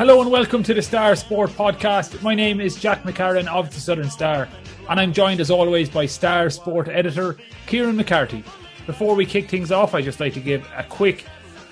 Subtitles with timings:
[0.00, 2.22] Hello and welcome to the Star Sport Podcast.
[2.22, 4.48] My name is Jack McCarran of the Southern Star,
[4.88, 8.42] and I'm joined as always by Star Sport editor Kieran McCarthy.
[8.86, 11.26] Before we kick things off, I'd just like to give a quick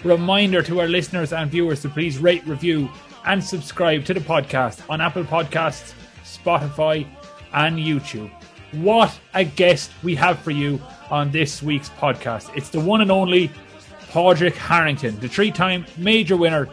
[0.04, 2.90] reminder to our listeners and viewers to please rate, review,
[3.24, 7.06] and subscribe to the podcast on Apple Podcasts, Spotify,
[7.54, 8.30] and YouTube.
[8.72, 12.54] What a guest we have for you on this week's podcast.
[12.54, 13.50] It's the one and only
[14.10, 16.68] Padraig Harrington, the three time major winner,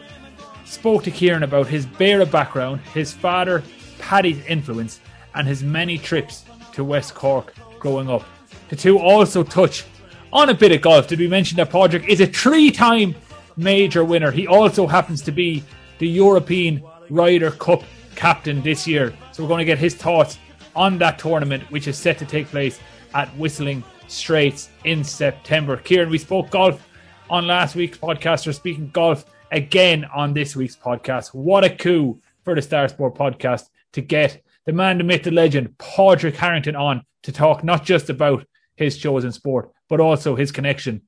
[0.66, 3.62] spoke to Kieran about his Beara background, his father,
[3.98, 5.00] Paddy's influence,
[5.34, 8.24] and his many trips to West Cork growing up.
[8.68, 9.84] The two also touch
[10.32, 11.08] on a bit of golf.
[11.08, 13.14] Did we mention that Padraig is a three time
[13.56, 14.30] major winner?
[14.30, 15.62] He also happens to be
[15.98, 17.82] the European Ryder Cup
[18.16, 19.14] captain this year.
[19.32, 20.38] So we're going to get his thoughts
[20.74, 22.80] on that tournament, which is set to take place
[23.14, 25.76] at Whistling Straits in September.
[25.76, 26.86] Kieran, we spoke golf
[27.30, 28.46] on last week's podcast.
[28.46, 31.34] We're speaking golf again on this week's podcast.
[31.34, 35.30] What a coup for the Star Sport podcast to get the man, the myth, the
[35.30, 40.52] legend, Padraig Harrington on to talk not just about his chosen sport, but also his
[40.52, 41.02] connection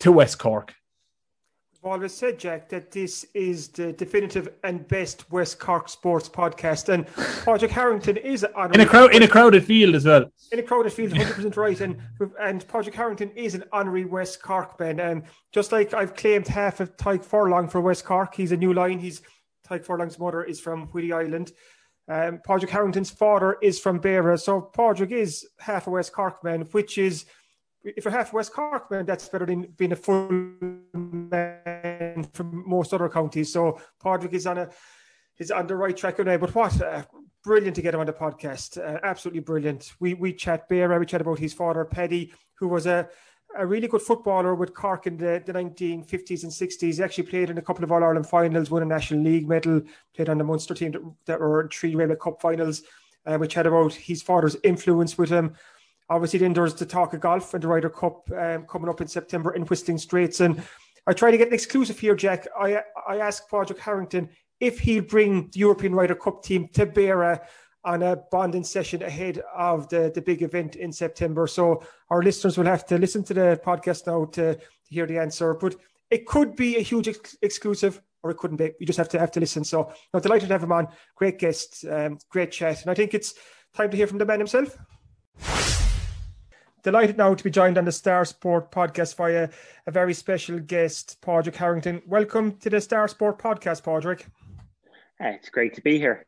[0.00, 0.74] to West Cork.
[1.84, 6.88] I've always said, Jack, that this is the definitive and best West Cork sports podcast,
[6.88, 7.08] and
[7.44, 10.30] Padraig Harrington is in a crowd in a crowded field as well.
[10.52, 11.98] In a crowded field, hundred percent right, and
[12.38, 16.78] and Padraig Harrington is an honorary West Cork man, and just like I've claimed half
[16.78, 19.00] of Tadhg Furlong for West Cork, he's a new line.
[19.00, 19.20] He's
[19.68, 21.50] Tadhg Furlong's mother is from Whiddy Island.
[22.06, 26.60] Um, Padraig Harrington's father is from Beara, so Padraig is half a West Cork man,
[26.70, 27.24] which is
[27.82, 30.30] if you're half West Cork man, that's better than being a full
[30.92, 31.51] man
[32.24, 33.52] from most other counties.
[33.52, 34.70] So Padraig is on a
[35.38, 36.36] is on the right track now.
[36.36, 37.02] But what uh,
[37.44, 38.78] brilliant to get him on the podcast!
[38.78, 39.92] Uh, absolutely brilliant.
[40.00, 43.08] We we chat Bear, we chat about his father Paddy, who was a
[43.56, 46.96] a really good footballer with Cork in the, the 1950s and 60s.
[46.96, 49.82] He actually played in a couple of All Ireland finals, won a National League medal,
[50.14, 52.82] played on the Munster team that, that were in three Railway Cup finals.
[53.26, 55.54] Uh, we chat about his father's influence with him.
[56.08, 59.08] Obviously, then there's the talk of golf and the Ryder Cup um, coming up in
[59.08, 60.40] September in Whistling Straits.
[60.40, 60.62] And
[61.06, 62.46] I try to get an exclusive here, Jack.
[62.58, 64.28] I I asked Padraig Harrington
[64.60, 67.40] if he'll bring the European Ryder Cup team to Beara
[67.84, 71.48] on a bonding session ahead of the, the big event in September.
[71.48, 75.18] So our listeners will have to listen to the podcast now to, to hear the
[75.18, 75.54] answer.
[75.54, 75.74] But
[76.08, 78.70] it could be a huge ex- exclusive, or it couldn't be.
[78.78, 79.64] You just have to have to listen.
[79.64, 80.86] So delighted to have him on.
[81.16, 83.34] Great guest, um, great chat, and I think it's
[83.74, 84.78] time to hear from the man himself.
[86.82, 89.48] Delighted now to be joined on the Star Sport podcast via
[89.86, 92.02] a very special guest, Padraig Harrington.
[92.08, 94.26] Welcome to the Star Sport podcast, Padraig.
[95.16, 96.26] Hey, it's great to be here.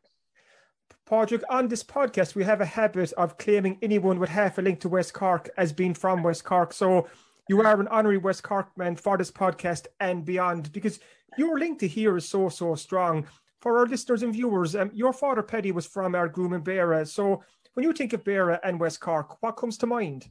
[1.05, 4.79] Padraig, on this podcast, we have a habit of claiming anyone with half a link
[4.79, 6.71] to West Cork as being from West Cork.
[6.71, 7.09] So
[7.49, 10.99] you are an honorary West Cork man for this podcast and beyond because
[11.37, 13.27] your link to here is so, so strong.
[13.59, 17.05] For our listeners and viewers, um, your father, Paddy, was from Ardgroom and Beara.
[17.05, 20.29] So when you think of Beara and West Cork, what comes to mind?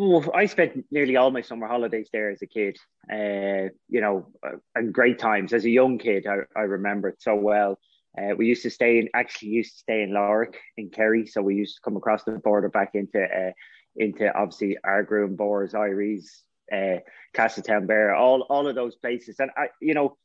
[0.00, 2.78] Oh, I spent nearly all my summer holidays there as a kid.
[3.12, 4.28] Uh, you know,
[4.76, 6.24] and great times as a young kid.
[6.26, 7.80] I, I remember it so well.
[8.16, 11.42] Uh, we used to stay in, actually used to stay in Loughrick in Kerry, so
[11.42, 13.52] we used to come across the border back into uh,
[13.96, 16.42] into obviously Ardgroom, Bors, Eyeries,
[16.72, 16.98] uh,
[17.34, 19.40] Castletown, Bear, all all of those places.
[19.40, 20.16] And I, you know,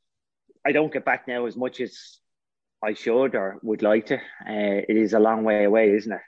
[0.65, 2.19] I don't get back now as much as
[2.83, 4.17] I should or would like to.
[4.17, 6.21] Uh, it is a long way away, isn't it?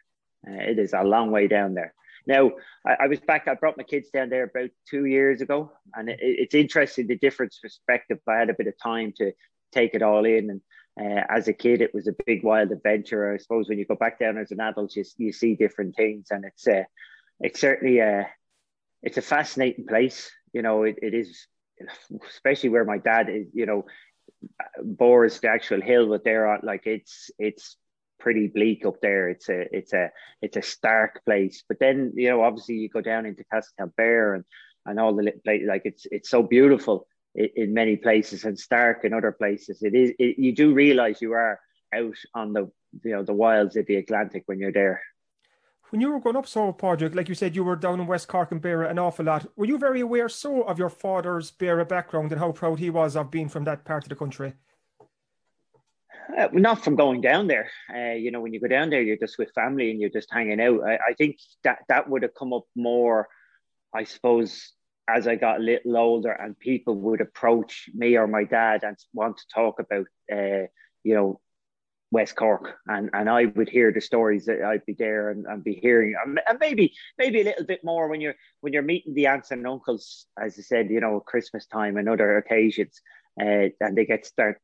[0.47, 1.93] Uh, it is a long way down there.
[2.27, 2.51] Now,
[2.85, 6.09] I, I, was back, I brought my kids down there about two years ago, and
[6.09, 8.19] it, it's interesting the different perspective.
[8.27, 9.31] I had a bit of time to
[9.71, 10.49] take it all in.
[10.49, 10.61] And
[10.99, 13.33] uh, as a kid, it was a big wild adventure.
[13.33, 16.27] I suppose when you go back down as an adult, you, you see different things,
[16.31, 16.83] and it's uh,
[17.41, 18.23] it's certainly a uh,
[19.03, 20.31] it's a fascinating place.
[20.53, 21.47] You know, it, it is,
[22.27, 23.47] especially where my dad is.
[23.53, 23.85] You know,
[24.81, 27.77] bores the actual hill, but there are like it's it's
[28.19, 29.29] pretty bleak up there.
[29.29, 31.63] It's a it's a it's a stark place.
[31.67, 34.43] But then you know, obviously, you go down into Castletownbere and
[34.85, 35.33] and all the.
[35.45, 39.81] Like it's it's so beautiful in, in, many places and stark in other places.
[39.81, 40.11] It is.
[40.19, 41.59] It, you do realize you are
[41.93, 42.71] out on the
[43.03, 45.01] you know the wilds of the Atlantic when you're there.
[45.91, 48.27] When you were growing up, so Padraig, like you said, you were down in West
[48.27, 49.45] Cork and Beara an awful lot.
[49.55, 53.15] Were you very aware so of your father's Beara background and how proud he was
[53.15, 54.55] of being from that part of the country?
[56.37, 57.69] Uh, not from going down there.
[57.93, 60.31] Uh, you know, when you go down there, you're just with family and you're just
[60.31, 60.81] hanging out.
[60.83, 63.27] I, I, think that that would have come up more,
[63.93, 64.71] I suppose,
[65.07, 68.97] as I got a little older and people would approach me or my dad and
[69.13, 70.67] want to talk about, uh,
[71.03, 71.39] you know,
[72.11, 75.63] West Cork, and and I would hear the stories that I'd be there and, and
[75.63, 79.27] be hearing, and maybe maybe a little bit more when you're when you're meeting the
[79.27, 83.01] aunts and uncles, as I said, you know, Christmas time and other occasions,
[83.41, 84.61] uh, and they get start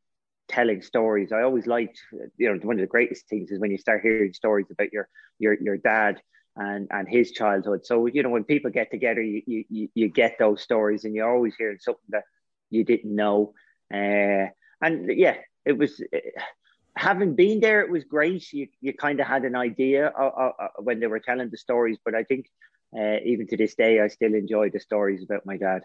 [0.52, 1.32] telling stories.
[1.32, 2.00] I always liked,
[2.38, 5.08] you know, one of the greatest things is when you start hearing stories about your
[5.40, 6.22] your your dad
[6.56, 7.86] and and his childhood.
[7.86, 11.34] So you know, when people get together, you you you get those stories, and you're
[11.36, 12.26] always hearing something that
[12.70, 13.54] you didn't know.
[13.94, 14.48] Uh,
[14.86, 16.02] and yeah, it was.
[16.96, 18.44] having been there, it was great.
[18.52, 21.58] You, you kind of had an idea of, of, of when they were telling the
[21.58, 22.48] stories, but I think
[22.98, 25.82] uh, even to this day, I still enjoy the stories about my dad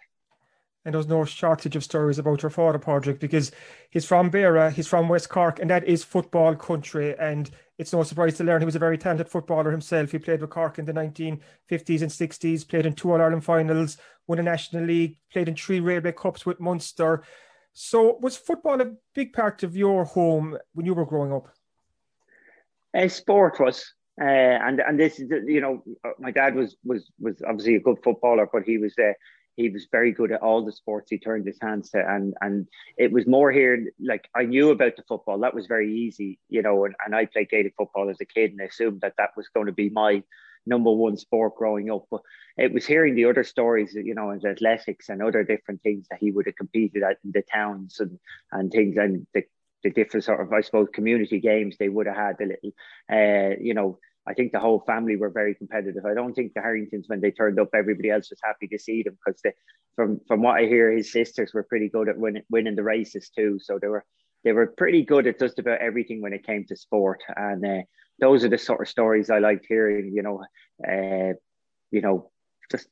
[0.87, 3.51] and there's no shortage of stories about your father, Padraig, because
[3.91, 7.13] he's from Beara, he's from West Cork, and that is football country.
[7.19, 10.13] And it's no surprise to learn he was a very talented footballer himself.
[10.13, 11.41] He played with Cork in the 1950s
[12.03, 13.99] and 60s, played in two All Ireland finals,
[14.29, 17.25] won a National League, played in three Railway Cups with Munster.
[17.73, 21.49] So, was football a big part of your home when you were growing up?
[22.97, 25.83] Uh, sport was, uh, and and this is you know
[26.21, 29.13] my dad was was was obviously a good footballer, but he was uh,
[29.57, 31.11] he was very good at all the sports.
[31.11, 34.97] He turned his hands to and and it was more here like i knew about
[34.97, 35.39] the football.
[35.41, 38.53] That was very easy you know and, and i played gaelic football as a kid
[38.53, 40.23] and assumed that that was going to be my
[40.67, 42.07] number one sport growing up.
[42.11, 42.23] But
[42.57, 46.19] it was hearing the other stories you know as athletics and other different things that
[46.21, 48.19] he would have competed at in the towns and
[48.53, 49.45] and things and the,
[49.83, 52.73] the different sort of i suppose community games they would have had a little
[53.13, 56.05] uh you know I think the whole family were very competitive.
[56.05, 59.03] I don't think the Harringtons, when they turned up, everybody else was happy to see
[59.03, 59.41] them because
[59.95, 63.59] from from what I hear, his sisters were pretty good at winning, the races too.
[63.61, 64.05] So they were
[64.45, 67.23] they were pretty good at just about everything when it came to sport.
[67.37, 67.83] And uh,
[68.21, 70.13] those are the sort of stories I liked hearing.
[70.13, 70.45] You know,
[70.87, 71.35] uh,
[71.91, 72.31] you know,
[72.71, 72.89] just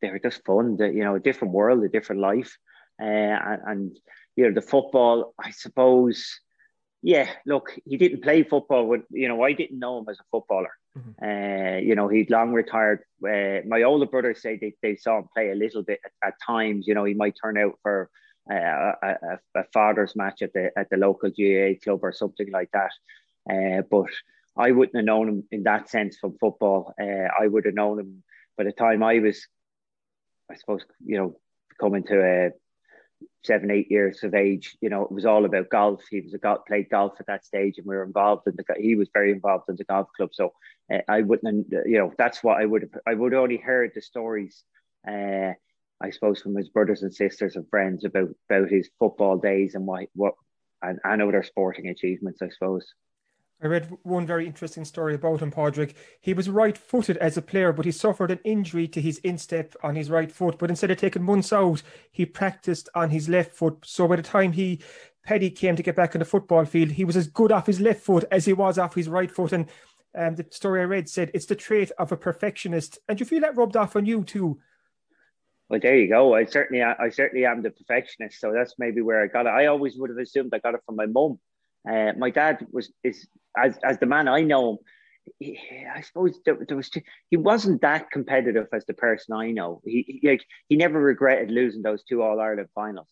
[0.00, 0.76] they were just fun.
[0.76, 2.56] The, you know, a different world, a different life,
[3.00, 3.96] uh, and, and
[4.36, 5.34] you know the football.
[5.38, 6.40] I suppose
[7.02, 8.86] yeah, look, he didn't play football.
[8.86, 10.70] With, you know, I didn't know him as a footballer.
[10.96, 11.24] Mm-hmm.
[11.24, 13.00] Uh, you know, he'd long retired.
[13.26, 16.34] Uh, my older brothers say they, they saw him play a little bit at, at
[16.44, 16.86] times.
[16.86, 18.08] You know, he might turn out for
[18.50, 22.50] uh, a, a, a, father's match at the at the local GAA club or something
[22.50, 22.92] like that.
[23.50, 24.10] Uh, but
[24.56, 26.94] I wouldn't have known him in that sense from football.
[27.00, 28.22] Uh, I would have known him
[28.56, 29.46] by the time I was,
[30.50, 31.36] I suppose, you know,
[31.80, 32.50] coming to a
[33.44, 36.02] seven, eight years of age, you know, it was all about golf.
[36.10, 38.64] He was a golf, played golf at that stage, and we were involved in the.
[38.80, 40.52] He was very involved in the golf club, so
[40.92, 43.00] uh, I wouldn't, you know, that's what I would have.
[43.06, 44.64] I would only heard the stories,
[45.08, 45.52] uh,
[46.00, 49.86] I suppose, from his brothers and sisters and friends about about his football days and
[49.86, 50.34] what what
[50.82, 52.86] and, and other sporting achievements, I suppose.
[53.62, 55.94] I read one very interesting story about him, Padraig.
[56.20, 59.76] He was right footed as a player, but he suffered an injury to his instep
[59.84, 60.58] on his right foot.
[60.58, 63.78] But instead of taking months out, he practiced on his left foot.
[63.84, 64.80] So by the time he
[65.24, 67.80] Paddy came to get back on the football field, he was as good off his
[67.80, 69.52] left foot as he was off his right foot.
[69.52, 69.68] And
[70.18, 72.98] um, the story I read said it's the trait of a perfectionist.
[73.08, 74.58] And you feel that rubbed off on you too?
[75.68, 76.34] Well, there you go.
[76.34, 78.40] I certainly, I certainly am the perfectionist.
[78.40, 79.50] So that's maybe where I got it.
[79.50, 81.38] I always would have assumed I got it from my mum.
[81.88, 83.26] Uh, my dad was is
[83.56, 84.80] as as the man I know.
[85.38, 85.56] He,
[85.94, 87.00] I suppose there, there was two,
[87.30, 89.80] he wasn't that competitive as the person I know.
[89.84, 93.06] He, he like he never regretted losing those two All Ireland finals.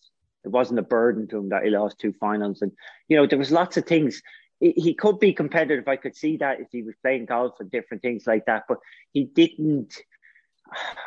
[0.45, 2.73] It wasn't a burden to him that he lost two finals, and
[3.09, 4.23] you know there was lots of things.
[4.59, 5.89] He, could be competitive.
[5.89, 8.79] I could see that if he was playing golf and different things like that, but
[9.13, 9.97] he didn't.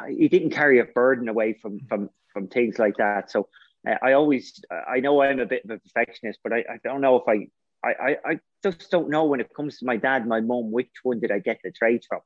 [0.09, 3.31] He didn't carry a burden away from from from things like that.
[3.31, 3.47] So
[3.87, 7.01] uh, I always, I know I'm a bit of a perfectionist, but I, I don't
[7.01, 7.47] know if I,
[7.83, 11.19] I, I just don't know when it comes to my dad, my mum, which one
[11.19, 12.21] did I get the trait from?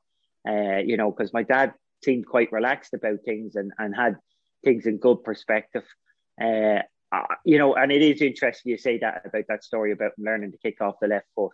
[0.48, 1.74] Uh, you know, because my dad
[2.04, 4.16] seemed quite relaxed about things and, and had
[4.64, 5.84] things in good perspective.
[6.40, 6.80] Uh,
[7.44, 10.58] you know, and it is interesting you say that about that story about learning to
[10.58, 11.52] kick off the left foot.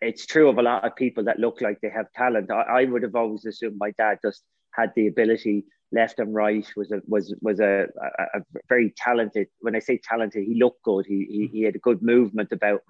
[0.00, 2.50] It's true of a lot of people that look like they have talent.
[2.50, 6.66] I, I would have always assumed my dad just had the ability left and right
[6.76, 7.86] was a was was a,
[8.18, 11.76] a, a, very talented when i say talented he looked good he he, he had
[11.76, 12.80] a good movement about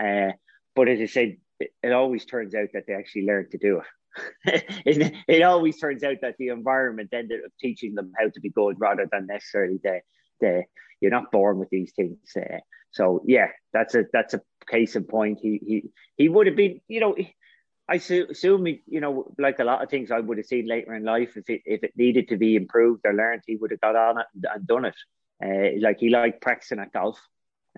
[0.00, 0.30] uh,
[0.74, 3.80] but as i said it, it, always turns out that they actually learned to do
[3.80, 4.64] it.
[4.86, 8.50] it it always turns out that the environment ended up teaching them how to be
[8.50, 10.00] good rather than necessarily the
[10.40, 10.62] the
[11.00, 12.58] you're not born with these things uh,
[12.92, 15.82] so yeah that's a that's a case in point he he
[16.16, 17.14] he would have been you know
[17.88, 20.94] I assume, he, you know, like a lot of things I would have seen later
[20.94, 23.80] in life, if it if it needed to be improved or learned, he would have
[23.80, 24.96] got on it and, done it.
[25.44, 27.20] Uh, like he liked practicing at golf,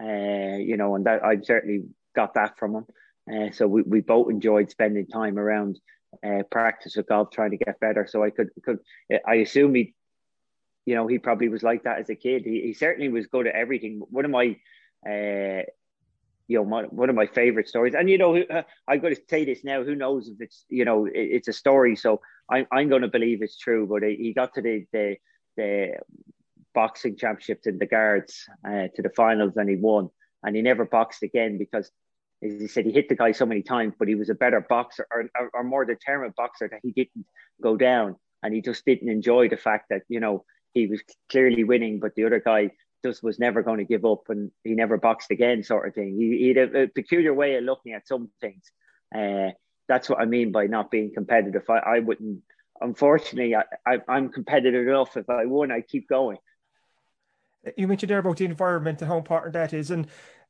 [0.00, 1.84] uh, you know, and that I'm certainly
[2.16, 2.86] got that from him.
[3.30, 5.78] Uh, so we, we both enjoyed spending time around
[6.26, 8.06] uh, practice with golf, trying to get better.
[8.08, 8.78] So I could could
[9.26, 9.94] I assume he,
[10.86, 12.44] you know, he probably was like that as a kid.
[12.46, 14.00] He, he certainly was good at everything.
[14.08, 14.56] One of my
[15.06, 15.64] uh,
[16.48, 17.94] you know, my, one of my favorite stories.
[17.94, 19.84] And you know, uh, I'm going to say this now.
[19.84, 21.94] Who knows if it's you know it, it's a story?
[21.94, 23.86] So I'm I'm going to believe it's true.
[23.86, 25.16] But he got to the the,
[25.56, 25.98] the
[26.74, 30.08] boxing championships in the guards uh, to the finals and he won.
[30.42, 31.90] And he never boxed again because,
[32.42, 34.64] as he said, he hit the guy so many times, but he was a better
[34.68, 37.26] boxer or, or, or more determined boxer that he didn't
[37.60, 38.16] go down.
[38.42, 42.14] And he just didn't enjoy the fact that you know he was clearly winning, but
[42.14, 42.70] the other guy
[43.04, 46.16] just was never going to give up and he never boxed again, sort of thing.
[46.18, 48.70] He, he had a, a, peculiar way of looking at some things.
[49.14, 49.50] Uh,
[49.88, 51.62] that's what I mean by not being competitive.
[51.68, 52.42] I, I wouldn't,
[52.80, 55.16] unfortunately, I, I, I'm competitive enough.
[55.16, 56.38] If I won, I keep going.
[57.76, 59.90] You mentioned there about the environment and how important that is.
[59.90, 60.06] And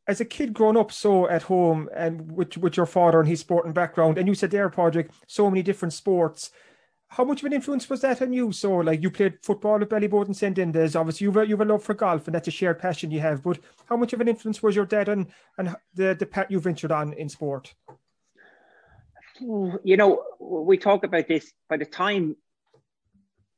[0.07, 3.40] as a kid growing up so at home and with, with your father and his
[3.40, 6.50] sporting background, and you said there, Padraig, so many different sports
[7.09, 8.53] how much of an influence was that on you?
[8.53, 10.59] So, like, you played football at Ballyboden and St.
[10.59, 10.95] Enda's.
[10.95, 13.43] Obviously, you've a, you've a love for golf, and that's a shared passion you have.
[13.43, 16.61] But how much of an influence was your dad on and the the path you
[16.61, 17.75] ventured on in sport?
[19.41, 21.50] You know, we talk about this.
[21.71, 22.37] By the time,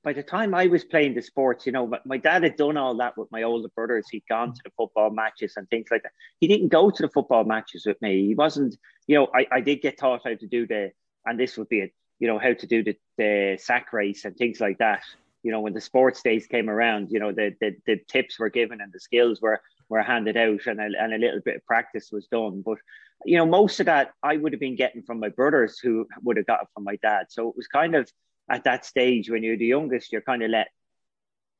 [0.04, 2.94] by the time I was playing the sports, you know, my dad had done all
[2.98, 4.06] that with my older brothers.
[4.10, 6.12] He'd gone to the football matches and things like that.
[6.38, 8.26] He didn't go to the football matches with me.
[8.28, 8.76] He wasn't,
[9.08, 10.92] you know, I, I did get taught how to do the,
[11.26, 14.34] and this would be a you know, how to do the, the sack race and
[14.34, 15.02] things like that.
[15.42, 18.48] You know, when the sports days came around, you know, the, the, the tips were
[18.48, 19.60] given and the skills were,
[19.90, 22.62] were handed out and a, and a little bit of practice was done.
[22.64, 22.78] But,
[23.26, 26.38] you know, most of that I would have been getting from my brothers who would
[26.38, 27.26] have got it from my dad.
[27.28, 28.10] So it was kind of
[28.50, 30.68] at that stage when you're the youngest, you're kind of let,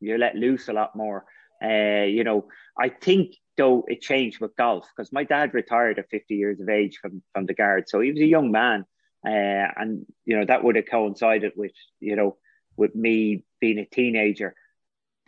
[0.01, 1.27] you're let loose a lot more.
[1.63, 2.47] Uh, you know,
[2.79, 6.71] I think though it changed with golf because my dad retired at 50 years of
[6.71, 7.89] age from, from the guard.
[7.89, 8.87] So he was a young man
[9.27, 12.37] uh, and you know that would have coincided with you know
[12.77, 14.55] with me being a teenager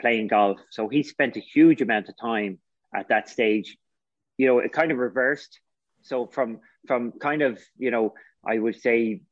[0.01, 0.59] playing golf.
[0.71, 2.59] So he spent a huge amount of time
[2.95, 3.77] at that stage.
[4.39, 5.61] You know, it kind of reversed.
[6.03, 9.23] So from from kind of you know I would say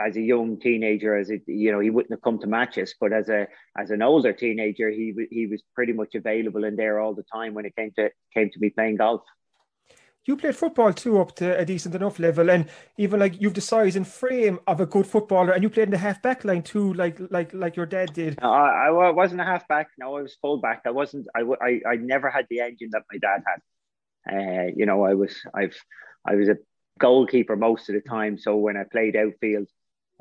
[0.00, 3.12] as a young teenager, as a, you know, he wouldn't have come to matches, but
[3.12, 3.46] as a
[3.76, 7.54] as an older teenager, he he was pretty much available in there all the time
[7.54, 9.22] when it came to came to me playing golf
[10.26, 13.60] you played football too up to a decent enough level, and even like you've the
[13.60, 16.62] size and frame of a good footballer, and you played in the half back line
[16.62, 18.38] too, like like like your dad did.
[18.40, 19.88] No, I, I wasn't a half back.
[19.98, 20.82] No, I was full back.
[20.86, 21.26] I wasn't.
[21.34, 23.60] I, I, I never had the engine that my dad had.
[24.30, 25.76] Uh, you know, I was I've
[26.26, 26.58] I was a
[26.98, 28.38] goalkeeper most of the time.
[28.38, 29.68] So when I played outfield,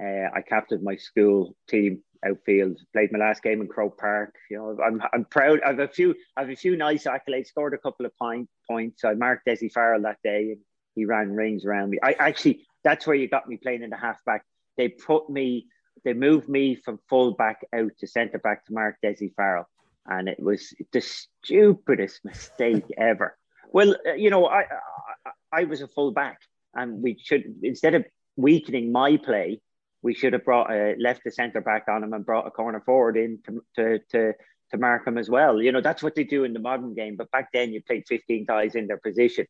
[0.01, 2.79] uh, I captained my school team outfield.
[2.93, 4.35] Played my last game in Croke Park.
[4.49, 5.61] You know, I'm I'm proud.
[5.65, 7.47] I've a few I've a few nice accolades.
[7.47, 9.03] Scored a couple of point, points.
[9.03, 10.59] I marked Dessie Farrell that day, and
[10.95, 11.99] he ran rings around me.
[12.03, 14.43] I actually that's where you got me playing in the halfback.
[14.77, 15.67] They put me.
[16.05, 19.67] They moved me from full back out to centre back to mark Dessie Farrell,
[20.05, 23.37] and it was the stupidest mistake ever.
[23.71, 26.39] Well, uh, you know, I, I I was a full back,
[26.73, 28.05] and we should instead of
[28.37, 29.61] weakening my play,
[30.01, 32.81] we should have brought a left the centre back on him and brought a corner
[32.81, 34.33] forward in to, to, to,
[34.71, 35.61] to mark him as well.
[35.61, 37.15] You know, that's what they do in the modern game.
[37.17, 39.45] But back then, you played 15 guys in their position.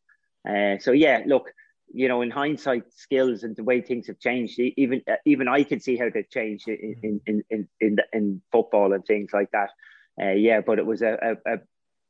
[0.48, 1.50] Uh, so, yeah, look,
[1.92, 5.80] you know, in hindsight, skills and the way things have changed, even even I can
[5.80, 9.70] see how they've changed in in in in, in, in football and things like that.
[10.20, 11.58] Uh, yeah, but it was a, a, a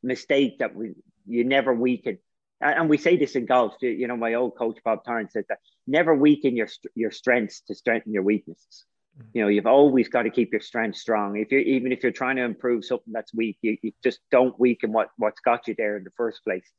[0.02, 0.92] mistake that we
[1.26, 2.18] you never weaken
[2.61, 3.75] and we say this in golf.
[3.81, 7.75] You know, my old coach Bob Torrance said that never weaken your your strengths to
[7.75, 8.85] strengthen your weaknesses.
[9.19, 9.29] Mm-hmm.
[9.35, 11.37] You know, you've always got to keep your strength strong.
[11.37, 14.59] If you're even if you're trying to improve something that's weak, you, you just don't
[14.59, 16.71] weaken what what's got you there in the first place.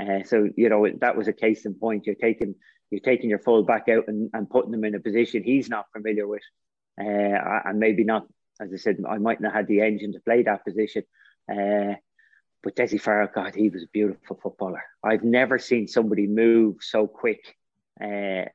[0.00, 2.06] Uh, so you know that was a case in point.
[2.06, 2.54] You're taking
[2.90, 5.86] you're taking your full back out and, and putting them in a position he's not
[5.92, 6.42] familiar with,
[7.00, 8.26] uh, and maybe not.
[8.60, 11.02] As I said, I might not have had the engine to play that position.
[11.50, 11.94] Uh,
[12.64, 14.82] but Dessie Farrell, God, he was a beautiful footballer.
[15.04, 17.56] I've never seen somebody move so quick.
[18.02, 18.46] Uh,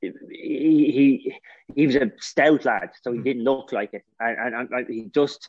[0.00, 1.34] he, he
[1.74, 3.24] he was a stout lad, so he hmm.
[3.24, 5.48] didn't look like it, and, and, and he just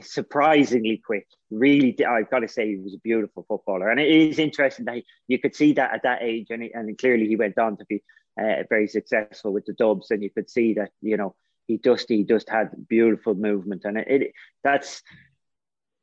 [0.00, 1.26] surprisingly quick.
[1.50, 4.96] Really, I've got to say, he was a beautiful footballer, and it is interesting that
[4.96, 7.76] he, you could see that at that age, and, he, and clearly he went on
[7.76, 8.02] to be
[8.40, 11.34] uh, very successful with the Dubs, and you could see that you know
[11.66, 15.02] he just he just had beautiful movement, and it, it that's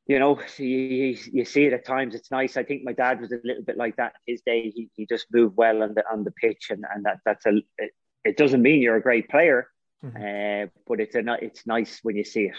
[0.07, 2.15] you know, you, you see it at times.
[2.15, 2.57] It's nice.
[2.57, 4.71] I think my dad was a little bit like that in his day.
[4.75, 7.61] He, he just moved well on the on the pitch, and, and that that's a.
[7.77, 7.91] It,
[8.25, 9.67] it doesn't mean you're a great player,
[10.03, 10.15] mm-hmm.
[10.15, 12.55] uh, but it's a it's nice when you see it.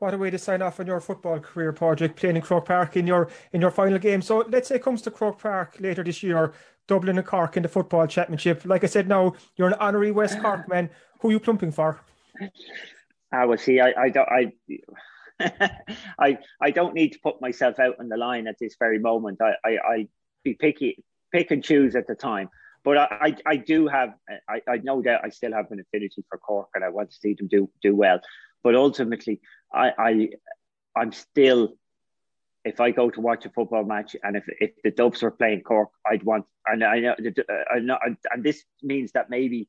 [0.00, 2.96] What a way to sign off on your football career, Padraig, playing in Croke Park
[2.96, 4.20] in your in your final game.
[4.20, 6.52] So let's say it comes to Croke Park later this year.
[6.86, 8.64] Dublin and Cork in the football championship.
[8.66, 10.90] Like I said, now you're an honorary West Cork man.
[11.20, 12.00] Who are you plumping for?
[13.32, 13.80] I will see.
[13.80, 14.28] I, I don't.
[14.28, 14.52] I.
[16.18, 19.40] I I don't need to put myself out on the line at this very moment.
[19.40, 20.08] I I I
[20.44, 22.48] be picky, pick and choose at the time.
[22.84, 24.10] But I, I, I do have
[24.48, 27.16] I, I know that I still have an affinity for Cork and I want to
[27.16, 28.20] see them do do well.
[28.62, 29.40] But ultimately,
[29.72, 30.28] I, I
[30.94, 31.76] I'm still
[32.64, 35.62] if I go to watch a football match and if, if the Dubs were playing
[35.62, 37.14] Cork, I'd want and I know,
[37.74, 39.68] I know uh, and this means that maybe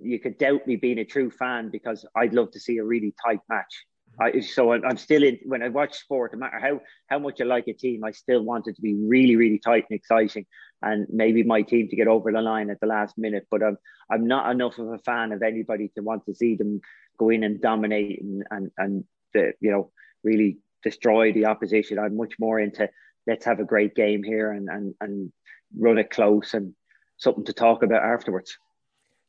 [0.00, 3.14] you could doubt me being a true fan because I'd love to see a really
[3.24, 3.86] tight match.
[4.20, 7.44] I, so I'm, still in when I watch sport, no matter how how much I
[7.44, 10.46] like a team, I still want it to be really really tight and exciting,
[10.82, 13.46] and maybe my team to get over the line at the last minute.
[13.50, 13.78] But I'm
[14.10, 16.80] I'm not enough of a fan of anybody to want to see them
[17.18, 19.92] go in and dominate and and and the, you know
[20.24, 21.98] really destroy the opposition.
[21.98, 22.88] I'm much more into
[23.26, 25.32] let's have a great game here and and and
[25.76, 26.74] run it close and
[27.18, 28.56] something to talk about afterwards.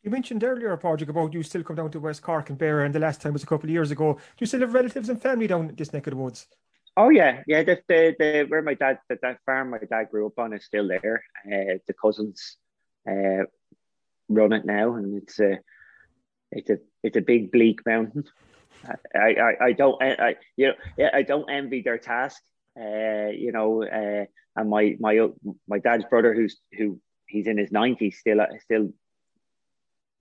[0.01, 2.95] You mentioned earlier, Padraig, about you still come down to West Cork and Beara, and
[2.95, 4.13] the last time was a couple of years ago.
[4.13, 6.47] Do you still have relatives and family down this neck of the woods?
[6.95, 7.63] Oh yeah, yeah.
[7.63, 10.63] The, the, the where my dad that, that farm my dad grew up on is
[10.63, 11.23] still there.
[11.45, 12.57] Uh, the cousins
[13.09, 13.43] uh,
[14.29, 15.59] run it now, and it's a
[16.51, 18.23] it's a it's a big bleak mountain.
[19.13, 22.41] I, I, I don't I you know I don't envy their task.
[22.79, 24.25] Uh, you know, uh,
[24.55, 25.27] and my my
[25.67, 28.93] my dad's brother, who's who he's in his nineties, still still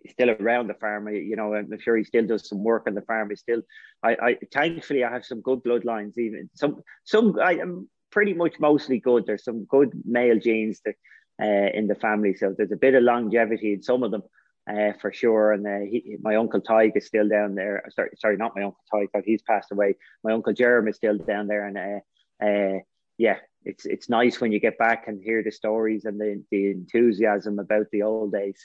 [0.09, 1.09] still around the farm.
[1.09, 3.31] You know, I'm sure he still does some work on the farm.
[3.31, 3.63] He still,
[4.03, 6.17] I, I thankfully I have some good bloodlines.
[6.19, 9.27] Even some, some I am pretty much mostly good.
[9.27, 10.95] There's some good male genes that
[11.41, 14.23] uh, in the family, so there's a bit of longevity in some of them.
[14.69, 17.83] Uh, for sure, and uh, he, my uncle Tyke is still down there.
[17.89, 19.95] Sorry, sorry, not my uncle Tyke, but he's passed away.
[20.23, 22.81] My uncle Jeremy is still down there, and uh, uh,
[23.17, 26.71] yeah, it's it's nice when you get back and hear the stories and the, the
[26.73, 28.63] enthusiasm about the old days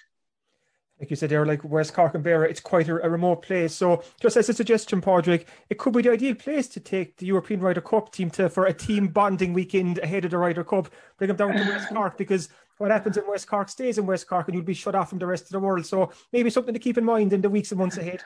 [1.03, 3.75] like you said there, like West Cork and Beara, it's quite a, a, remote place.
[3.75, 7.25] So, just as a suggestion, Padraig, it could be the ideal place to take the
[7.25, 10.87] European Ryder Cup team to for a team bonding weekend ahead of the Ryder Cup.
[11.17, 14.27] Bring them down to West Cork because what happens in West Cork stays in West
[14.27, 15.85] Cork, and you'll be shut off from the rest of the world.
[15.85, 18.23] So, maybe something to keep in mind in the weeks and months ahead.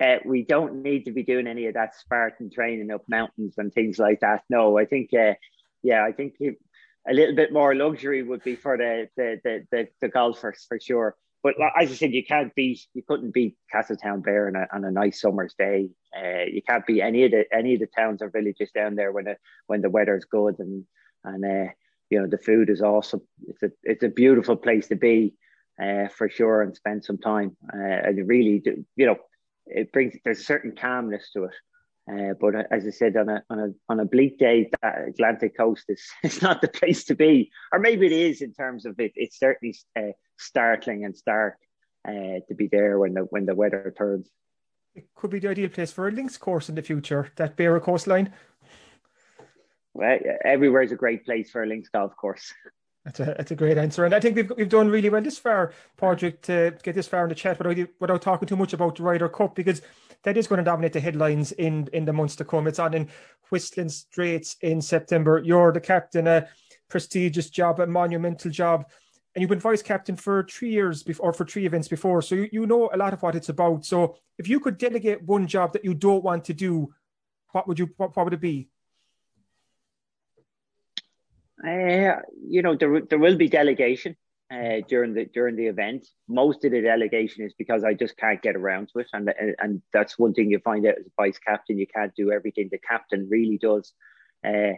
[0.00, 3.70] Uh, we don't need to be doing any of that Spartan training up mountains and
[3.70, 4.44] things like that.
[4.48, 5.34] No, I think, uh,
[5.82, 6.36] yeah, I think
[7.08, 10.78] a little bit more luxury would be for the the the, the, the golfers for
[10.80, 14.84] sure but as I said, you can't beat, you couldn't beat Castletownbere on a, on
[14.84, 15.90] a nice summer's day.
[16.16, 19.10] Uh, you can't beat any of the any of the towns or villages down there
[19.12, 20.84] when the when the weather's good and
[21.24, 21.72] and uh,
[22.10, 23.22] you know the food is awesome.
[23.48, 25.34] It's a it's a beautiful place to be
[25.82, 27.56] uh, for sure and spend some time.
[27.72, 29.16] Uh, and really, do, you know,
[29.66, 31.54] it brings there's a certain calmness to it.
[32.10, 35.56] Uh, but as I said, on a on a on a bleak day, that Atlantic
[35.56, 38.98] coast is it's not the place to be, or maybe it is in terms of
[38.98, 39.12] it.
[39.14, 41.56] It's certainly uh, startling and stark
[42.06, 44.28] uh, to be there when the when the weather turns.
[44.94, 47.30] It could be the ideal place for a links course in the future.
[47.36, 48.32] That Beara coastline.
[49.94, 52.52] Well, everywhere is a great place for a links golf course.
[53.04, 55.38] That's a that's a great answer, and I think we've we've done really well this
[55.38, 58.96] far, Padraig, to get this far in the chat without without talking too much about
[58.96, 59.82] the Ryder Cup because
[60.22, 62.68] that is going to dominate the headlines in in the months to come.
[62.68, 63.08] It's on in
[63.50, 65.42] Whistling Straits in September.
[65.44, 66.48] You're the captain, a
[66.88, 68.88] prestigious job, a monumental job,
[69.34, 72.34] and you've been vice captain for three years before, or for three events before, so
[72.34, 73.84] you, you know a lot of what it's about.
[73.84, 76.92] So if you could delegate one job that you don't want to do,
[77.52, 78.68] what would you what, what would it be?
[81.64, 84.16] Uh, you know, there, there will be delegation
[84.52, 86.06] uh, during the during the event.
[86.28, 89.82] Most of the delegation is because I just can't get around to it, and and
[89.92, 91.78] that's one thing you find out as a vice captain.
[91.78, 93.92] You can't do everything the captain really does.
[94.44, 94.72] Uh,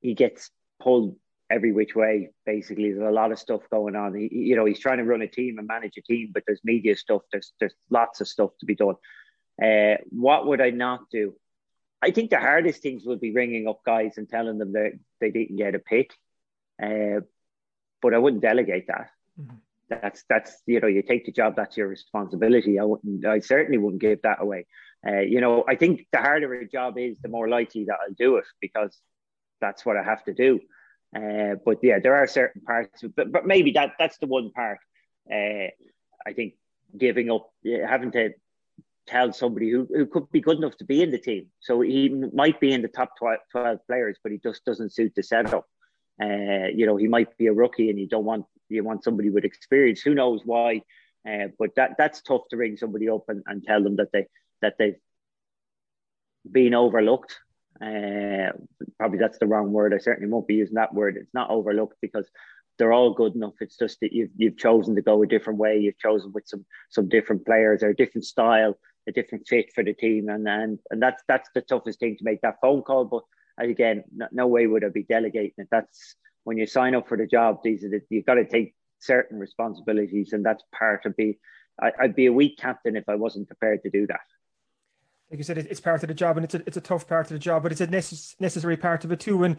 [0.00, 0.50] he gets
[0.80, 1.16] pulled
[1.52, 2.30] every which way.
[2.46, 4.14] Basically, there's a lot of stuff going on.
[4.14, 6.60] He, you know, he's trying to run a team and manage a team, but there's
[6.64, 7.22] media stuff.
[7.30, 8.96] There's there's lots of stuff to be done.
[9.62, 11.34] Uh, what would I not do?
[12.00, 15.30] I think the hardest things would be ringing up guys and telling them that they
[15.30, 16.12] didn't get a pick.
[16.82, 17.20] Uh,
[18.00, 19.10] but I wouldn't delegate that.
[19.40, 19.56] Mm-hmm.
[19.88, 22.78] That's that's you know you take the job that's your responsibility.
[22.78, 24.66] I wouldn't I certainly wouldn't give that away.
[25.06, 28.14] Uh, you know I think the harder a job is, the more likely that I'll
[28.14, 28.98] do it because
[29.60, 30.60] that's what I have to do.
[31.14, 34.78] Uh, but yeah, there are certain parts, but but maybe that that's the one part.
[35.30, 35.68] Uh,
[36.26, 36.54] I think
[36.96, 38.30] giving up, having to
[39.06, 41.46] tell somebody who, who could be good enough to be in the team.
[41.60, 45.12] So he might be in the top 12, 12 players, but he just doesn't suit
[45.14, 45.66] the setup.
[46.22, 49.30] Uh, you know, he might be a rookie and you don't want you want somebody
[49.30, 50.00] with experience.
[50.00, 50.82] Who knows why?
[51.28, 54.26] Uh, but that that's tough to ring somebody up and, and tell them that they
[54.60, 55.00] that they've
[56.50, 57.38] been overlooked.
[57.82, 58.52] Uh,
[58.98, 59.92] probably that's the wrong word.
[59.92, 61.16] I certainly won't be using that word.
[61.16, 62.28] It's not overlooked because
[62.78, 63.54] they're all good enough.
[63.60, 65.78] It's just that you've you've chosen to go a different way.
[65.78, 69.82] You've chosen with some some different players or a different style, a different fit for
[69.82, 73.04] the team, and and and that's that's the toughest thing to make that phone call.
[73.04, 73.24] But
[73.58, 75.68] again, no, no way would I be delegating it.
[75.70, 76.14] That's
[76.44, 77.60] when you sign up for the job.
[77.64, 81.38] These are the, you've got to take certain responsibilities, and that's part of be.
[81.80, 84.20] I'd be a weak captain if I wasn't prepared to do that
[85.32, 87.26] like you said, it's part of the job, and it's a it's a tough part
[87.26, 89.44] of the job, but it's a necess- necessary part of it too.
[89.44, 89.56] And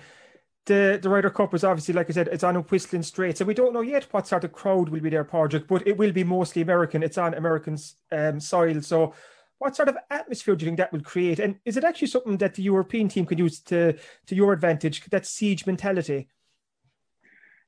[0.67, 3.45] the the Ryder Cup is obviously, like I said, it's on a Whistling Straits, so
[3.45, 6.11] we don't know yet what sort of crowd will be there, Padraig, but it will
[6.11, 7.01] be mostly American.
[7.01, 7.77] It's on American
[8.11, 9.13] um, soil, so.
[9.59, 11.39] What sort of atmosphere do you think that will create?
[11.39, 13.93] And is it actually something that the European team could use to
[14.25, 15.05] to your advantage?
[15.05, 16.27] That siege mentality.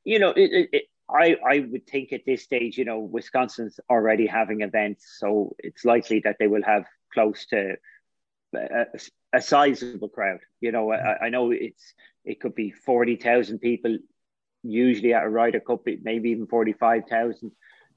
[0.03, 4.27] You know, it, it, I I would think at this stage, you know, Wisconsin's already
[4.27, 7.77] having events, so it's likely that they will have close to
[8.55, 8.85] a,
[9.33, 10.39] a sizable crowd.
[10.61, 13.97] You know, I, I know it's it could be forty thousand people
[14.63, 17.51] usually at a Ryder Cup, maybe even forty five thousand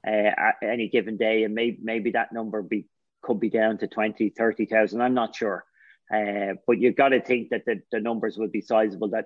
[0.07, 2.85] uh, at any given day, and maybe maybe that number be
[3.21, 5.01] could be down to 20, 30,000.
[5.01, 5.65] I'm not sure,
[6.13, 9.09] uh, but you've got to think that the, the numbers would be sizable.
[9.09, 9.25] That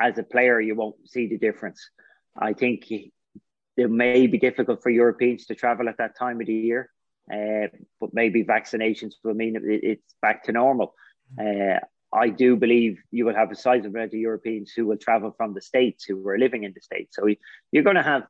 [0.00, 1.88] as a player, you won't see the difference.
[2.36, 6.54] I think it may be difficult for Europeans to travel at that time of the
[6.54, 6.90] year.
[7.32, 7.68] Uh,
[8.00, 10.94] but maybe vaccinations will mean it's back to normal.
[11.38, 11.78] Uh,
[12.12, 15.52] I do believe you will have a sizable amount of Europeans who will travel from
[15.52, 17.16] the States who are living in the States.
[17.16, 17.28] So
[17.72, 18.22] you're going to have,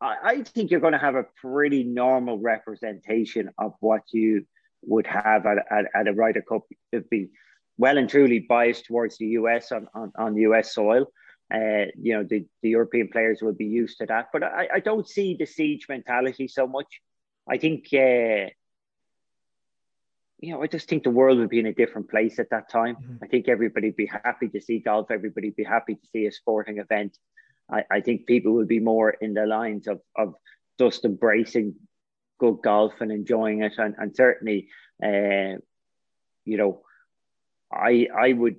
[0.00, 4.46] I think you're going to have a pretty normal representation of what you
[4.82, 6.62] would have at, at, at a Ryder Cup.
[6.92, 7.28] It'd be
[7.76, 11.06] well and truly biased towards the US on, on, on US soil.
[11.54, 14.26] Uh, you know, the, the European players will be used to that.
[14.32, 17.00] But I, I don't see the siege mentality so much.
[17.48, 18.50] I think, uh,
[20.40, 22.70] you know, I just think the world would be in a different place at that
[22.70, 22.96] time.
[22.96, 23.24] Mm-hmm.
[23.24, 25.10] I think everybody'd be happy to see golf.
[25.10, 27.16] Everybody'd be happy to see a sporting event.
[27.70, 30.34] I, I think people would be more in the lines of, of
[30.78, 31.74] just embracing
[32.38, 33.74] good golf and enjoying it.
[33.78, 34.68] And, and certainly,
[35.02, 35.58] uh,
[36.44, 36.82] you know,
[37.72, 38.56] I I would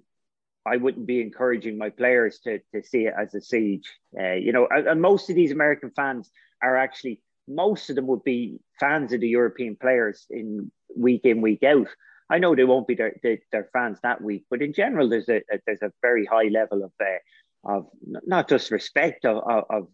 [0.66, 3.90] I wouldn't be encouraging my players to to see it as a siege.
[4.20, 6.30] Uh, you know, and, and most of these American fans
[6.62, 11.42] are actually most of them would be fans of the European players in week in
[11.42, 11.88] week out.
[12.32, 15.38] I know they won't be their, their, fans that week, but in general, there's a,
[15.38, 19.38] a there's a very high level of uh, of not just respect of
[19.70, 19.88] of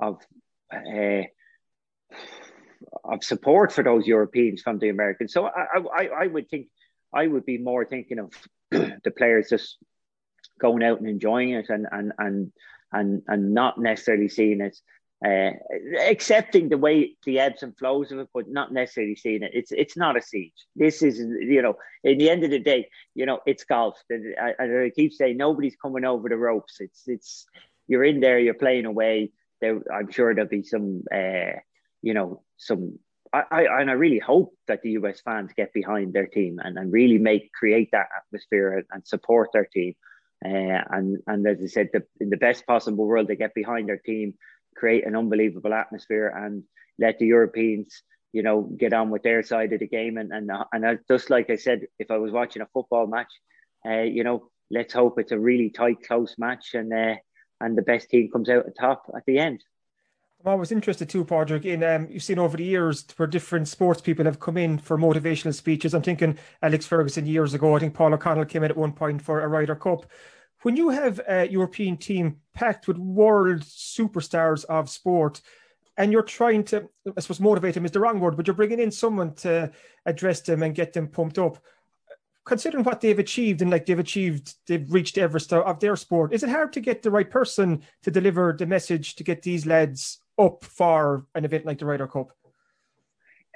[0.00, 0.18] of,
[0.72, 1.22] uh,
[3.04, 5.32] of support for those Europeans from the Americans.
[5.32, 6.68] So I, I I would think
[7.12, 8.32] I would be more thinking of
[8.70, 9.78] the players just
[10.60, 12.52] going out and enjoying it and and and
[12.92, 14.76] and and not necessarily seeing it
[15.24, 15.50] uh,
[16.00, 19.50] accepting the way the ebbs and flows of it, but not necessarily seeing it.
[19.52, 20.66] It's it's not a siege.
[20.76, 23.98] This is you know, in the end of the day, you know, it's golf.
[24.10, 26.76] I, I keep saying nobody's coming over the ropes.
[26.78, 27.46] It's it's
[27.88, 29.32] you're in there, you're playing away.
[29.60, 31.58] There, I'm sure there'll be some, uh,
[32.00, 33.00] you know, some.
[33.32, 36.78] I, I and I really hope that the US fans get behind their team and,
[36.78, 39.94] and really make create that atmosphere and support their team.
[40.44, 43.88] Uh, and and as I said, the, in the best possible world, they get behind
[43.88, 44.34] their team
[44.78, 46.62] create an unbelievable atmosphere and
[46.98, 50.16] let the Europeans, you know, get on with their side of the game.
[50.18, 53.32] And and and I, just like I said, if I was watching a football match,
[53.86, 57.16] uh, you know, let's hope it's a really tight, close match, and uh,
[57.60, 59.62] and the best team comes out at top at the end.
[60.44, 64.00] I'm always interested too, Padraig, in um, you've seen over the years where different sports
[64.00, 65.94] people have come in for motivational speeches.
[65.94, 67.74] I'm thinking Alex Ferguson years ago.
[67.74, 70.06] I think Paul O'Connell came in at one point for a Ryder Cup
[70.62, 75.40] when you have a European team packed with world superstars of sport,
[75.96, 78.80] and you're trying to, I suppose, motivate them is the wrong word, but you're bringing
[78.80, 79.70] in someone to
[80.06, 81.58] address them and get them pumped up.
[82.44, 86.32] Considering what they've achieved and like they've achieved, they've reached Everest of their sport.
[86.32, 89.66] Is it hard to get the right person to deliver the message to get these
[89.66, 92.32] lads up for an event like the Ryder Cup?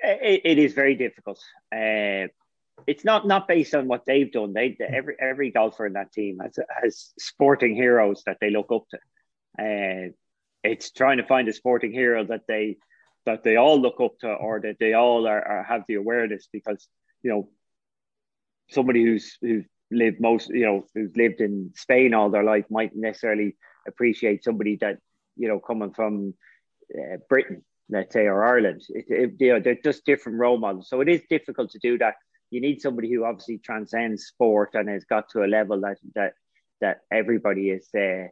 [0.02, 1.38] it, it is very difficult.
[1.70, 2.26] Uh,
[2.86, 4.52] it's not not based on what they've done.
[4.52, 8.84] They every every golfer in that team has has sporting heroes that they look up
[8.90, 8.98] to.
[9.58, 10.12] Uh,
[10.62, 12.76] it's trying to find a sporting hero that they
[13.26, 16.48] that they all look up to, or that they all are, are have the awareness
[16.52, 16.88] because
[17.22, 17.48] you know
[18.70, 22.94] somebody who's who's lived most you know who's lived in Spain all their life might
[22.94, 24.98] necessarily appreciate somebody that
[25.36, 26.34] you know coming from
[26.94, 28.82] uh, Britain, let's say, or Ireland.
[28.88, 31.98] It, it, you know, they're just different role models, so it is difficult to do
[31.98, 32.14] that
[32.52, 36.34] you need somebody who obviously transcends sport and has got to a level that that
[36.80, 38.28] that everybody is uh,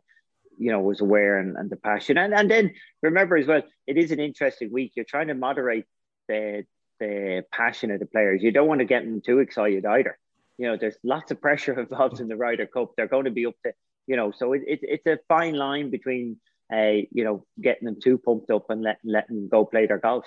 [0.59, 2.18] you know was aware and, and the passion.
[2.18, 4.92] And and then remember as well it is an interesting week.
[4.94, 5.87] You're trying to moderate
[6.28, 6.64] the
[6.98, 8.42] the passion of the players.
[8.42, 10.18] You don't want to get them too excited either.
[10.59, 12.92] You know there's lots of pressure involved in the Ryder Cup.
[12.96, 13.72] They're going to be up to
[14.06, 16.37] you know so it, it it's a fine line between
[16.72, 19.98] uh, you know, getting them too pumped up and letting letting them go play their
[19.98, 20.24] golf.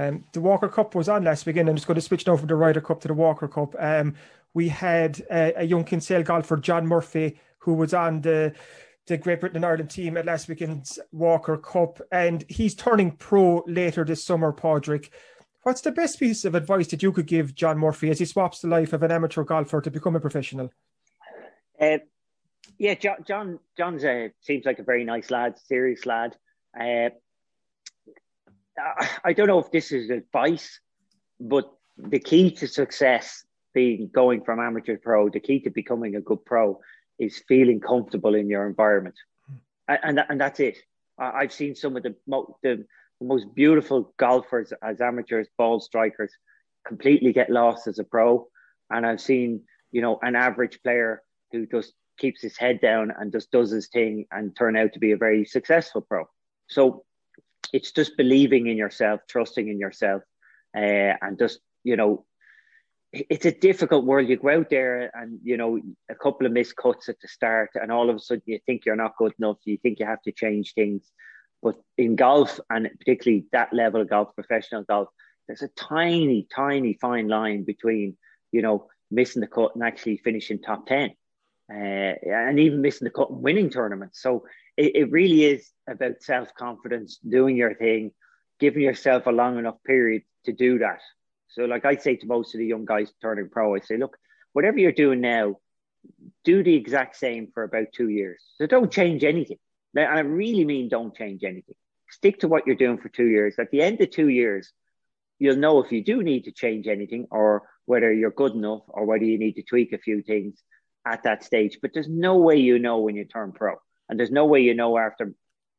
[0.00, 1.68] Um, the Walker Cup was on last weekend.
[1.68, 3.74] I'm just going to switch now from the Ryder Cup to the Walker Cup.
[3.78, 4.14] Um,
[4.54, 8.54] we had a young Kinsale golfer, John Murphy, who was on the
[9.06, 13.64] the Great Britain and Ireland team at last weekend's Walker Cup, and he's turning pro
[13.66, 14.52] later this summer.
[14.52, 15.10] Padraig,
[15.62, 18.60] what's the best piece of advice that you could give John Murphy as he swaps
[18.60, 20.70] the life of an amateur golfer to become a professional?
[21.80, 21.98] Uh,
[22.78, 26.36] yeah, John, John John's a, seems like a very nice lad, serious lad.
[26.78, 27.10] Uh,
[29.24, 30.80] I don't know if this is advice,
[31.38, 36.16] but the key to success being going from amateur to pro, the key to becoming
[36.16, 36.80] a good pro
[37.18, 39.14] is feeling comfortable in your environment,
[39.46, 39.54] hmm.
[39.88, 40.78] and and, and that's it.
[41.18, 42.14] I've seen some of the,
[42.62, 42.86] the
[43.20, 46.32] the most beautiful golfers as amateurs, ball strikers,
[46.86, 48.48] completely get lost as a pro,
[48.90, 49.62] and I've seen
[49.92, 53.88] you know an average player who just keeps his head down and just does his
[53.88, 56.24] thing and turn out to be a very successful pro.
[56.68, 57.04] So
[57.72, 60.22] it's just believing in yourself, trusting in yourself,
[60.76, 62.24] uh, and just you know,
[63.12, 64.28] it's a difficult world.
[64.28, 67.70] You go out there and you know a couple of missed cuts at the start,
[67.74, 69.58] and all of a sudden you think you're not good enough.
[69.64, 71.10] You think you have to change things.
[71.62, 75.08] But in golf, and particularly that level of golf, professional golf,
[75.46, 78.16] there's a tiny, tiny fine line between
[78.52, 81.10] you know missing the cut and actually finishing top ten,
[81.72, 84.22] uh, and even missing the cut and winning tournaments.
[84.22, 84.44] So
[84.80, 88.12] it, it really is about self confidence, doing your thing,
[88.58, 91.00] giving yourself a long enough period to do that.
[91.48, 94.16] So, like I say to most of the young guys turning pro, I say, look,
[94.52, 95.56] whatever you're doing now,
[96.44, 98.42] do the exact same for about two years.
[98.56, 99.58] So don't change anything.
[99.92, 101.74] Now, I really mean don't change anything.
[102.10, 103.56] Stick to what you're doing for two years.
[103.58, 104.72] At the end of two years,
[105.38, 109.04] you'll know if you do need to change anything or whether you're good enough or
[109.04, 110.62] whether you need to tweak a few things
[111.04, 111.78] at that stage.
[111.82, 113.76] But there's no way you know when you turn pro.
[114.10, 115.32] And there's no way you know after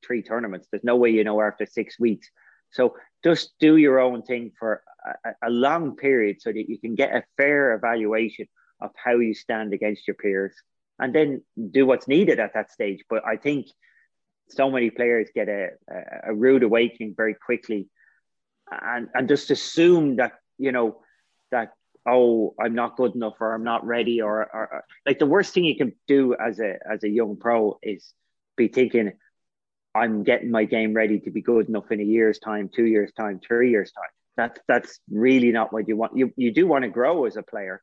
[0.04, 0.68] three tournaments.
[0.72, 2.28] There's no way you know after six weeks.
[2.72, 4.82] So just do your own thing for
[5.26, 8.48] a, a, long period so that you can get a fair evaluation
[8.80, 10.56] of how you stand against your peers
[10.98, 13.04] and then do what's needed at that stage.
[13.10, 13.68] But I think
[14.50, 15.70] so many players get a,
[16.26, 17.90] a, rude awakening very quickly
[18.72, 21.02] and, and just assume that, you know,
[21.52, 21.74] that
[22.08, 25.54] oh i'm not good enough or i'm not ready or, or, or, like the worst
[25.54, 28.14] thing you can do as a as a young pro is
[28.58, 29.12] be thinking
[29.96, 33.12] i'm getting my game ready to be good enough in a year's time two years
[33.14, 34.10] time three years time.
[34.38, 36.18] That that's really not what you want.
[36.18, 37.82] You you do want to grow as a player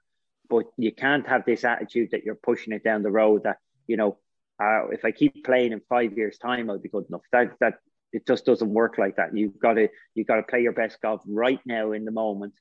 [0.48, 3.96] but you can't have this attitude that you're pushing it down the road that you
[3.96, 4.18] know
[4.62, 7.22] uh, if i keep playing in five years time i'll be good enough.
[7.32, 7.74] That that
[8.12, 9.36] it just doesn't work like that.
[9.36, 12.54] You've got to you've got to play your best golf right now in the moment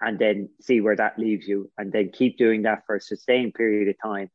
[0.00, 3.54] and then see where that leaves you, and then keep doing that for a sustained
[3.54, 4.28] period of time.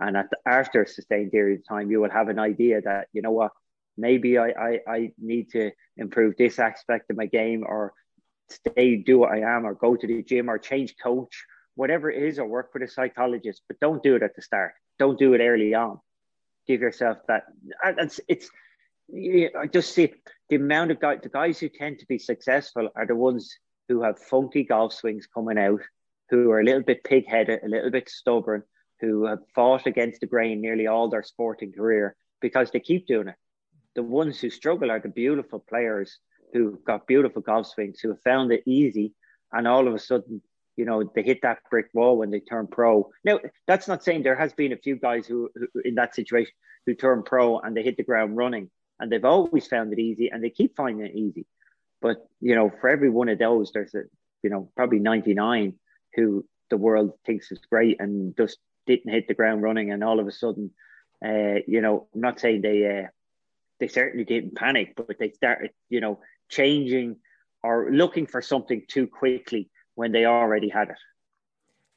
[0.00, 3.08] And at the, after a sustained period of time, you will have an idea that
[3.12, 3.52] you know what,
[3.96, 7.92] maybe I, I I need to improve this aspect of my game, or
[8.48, 12.22] stay do what I am, or go to the gym, or change coach, whatever it
[12.22, 13.62] is, or work with a psychologist.
[13.68, 14.72] But don't do it at the start.
[14.98, 16.00] Don't do it early on.
[16.66, 17.44] Give yourself that.
[17.84, 18.50] It's it's.
[19.10, 20.12] I just see
[20.50, 23.56] the amount of guys, the guys who tend to be successful are the ones
[23.88, 25.80] who have funky golf swings coming out,
[26.28, 28.62] who are a little bit pig headed, a little bit stubborn,
[29.00, 33.28] who have fought against the grain nearly all their sporting career because they keep doing
[33.28, 33.34] it.
[33.94, 36.18] The ones who struggle are the beautiful players
[36.52, 39.12] who've got beautiful golf swings, who have found it easy,
[39.52, 40.42] and all of a sudden,
[40.76, 43.10] you know, they hit that brick wall when they turn pro.
[43.24, 46.52] Now, that's not saying there has been a few guys who, who in that situation
[46.86, 50.28] who turn pro and they hit the ground running, and they've always found it easy,
[50.30, 51.46] and they keep finding it easy.
[52.00, 54.02] But you know, for every one of those, there's a
[54.42, 55.74] you know probably 99
[56.14, 58.58] who the world thinks is great and just
[58.88, 60.72] didn't hit the ground running, and all of a sudden,
[61.24, 63.08] uh, you know, I'm not saying they uh,
[63.78, 67.16] they certainly didn't panic, but they started you know changing
[67.62, 70.96] or looking for something too quickly when they already had it.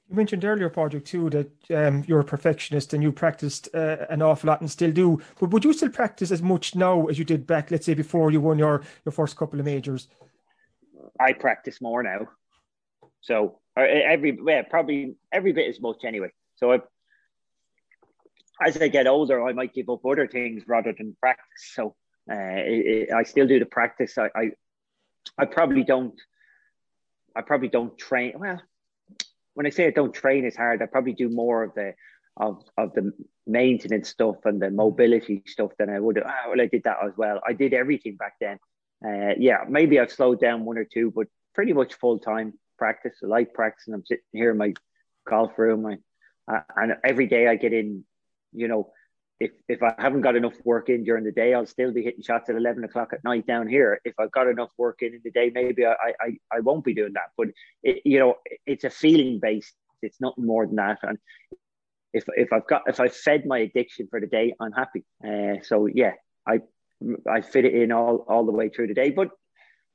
[0.10, 4.22] You mentioned earlier, Padraig, too, that um, you're a perfectionist and you practiced uh, an
[4.22, 5.22] awful lot and still do.
[5.40, 8.30] But would you still practice as much now as you did back, let's say, before
[8.30, 10.10] you won your, your first couple of majors?
[11.18, 12.28] I practice more now.
[13.22, 16.32] So every, yeah, probably every bit as much anyway.
[16.62, 16.80] So I,
[18.62, 21.72] as I get older, I might give up other things rather than practice.
[21.74, 21.96] So
[22.32, 24.18] uh, it, it, I still do the practice.
[24.18, 24.52] I, I,
[25.38, 26.20] I probably don't,
[27.36, 28.34] I probably don't train.
[28.38, 28.62] Well,
[29.54, 31.94] when I say I don't train as hard, I probably do more of the
[32.38, 33.12] of of the
[33.46, 36.18] maintenance stuff and the mobility stuff than I would.
[36.18, 37.42] Oh, well, I did that as well.
[37.46, 38.60] I did everything back then.
[39.06, 43.16] Uh, yeah, maybe I've slowed down one or two, but pretty much full time practice.
[43.24, 43.94] I like practicing.
[43.94, 44.74] I'm sitting here in my
[45.28, 45.98] golf room, I,
[46.76, 48.04] and every day I get in,
[48.54, 48.92] you know,
[49.40, 52.22] if if I haven't got enough work in during the day, I'll still be hitting
[52.22, 54.00] shots at eleven o'clock at night down here.
[54.06, 56.94] If I've got enough work in in the day, maybe I I, I won't be
[56.94, 57.32] doing that.
[57.38, 57.48] But
[57.82, 58.36] it, you know,
[58.66, 59.74] it's a feeling based.
[60.02, 61.00] It's nothing more than that.
[61.02, 61.18] And
[62.14, 65.04] if if I've got if I fed my addiction for the day, I'm happy.
[65.26, 66.14] Uh, so yeah,
[66.48, 66.62] I
[67.28, 69.10] I fit it in all all the way through the day.
[69.10, 69.30] But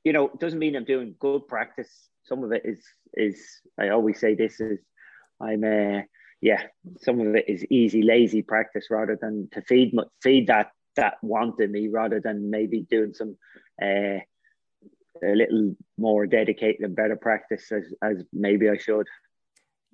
[0.03, 1.91] you know, it doesn't mean I'm doing good practice.
[2.23, 4.79] Some of it is is I always say this is
[5.39, 6.01] I'm uh,
[6.41, 6.63] yeah,
[6.99, 11.59] some of it is easy, lazy practice rather than to feed feed that that want
[11.59, 13.37] in me rather than maybe doing some
[13.81, 14.19] uh,
[15.23, 19.07] a little more dedicated and better practice as, as maybe I should.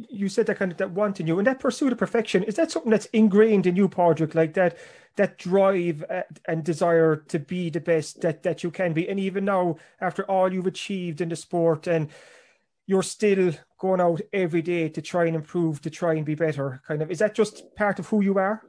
[0.09, 2.55] You said that kind of that want in you and that pursuit of perfection is
[2.55, 4.77] that something that's ingrained in you, Padraig, like that
[5.15, 9.19] that drive uh, and desire to be the best that that you can be, and
[9.19, 12.09] even now after all you've achieved in the sport and
[12.87, 16.81] you're still going out every day to try and improve, to try and be better.
[16.87, 18.63] Kind of is that just part of who you are?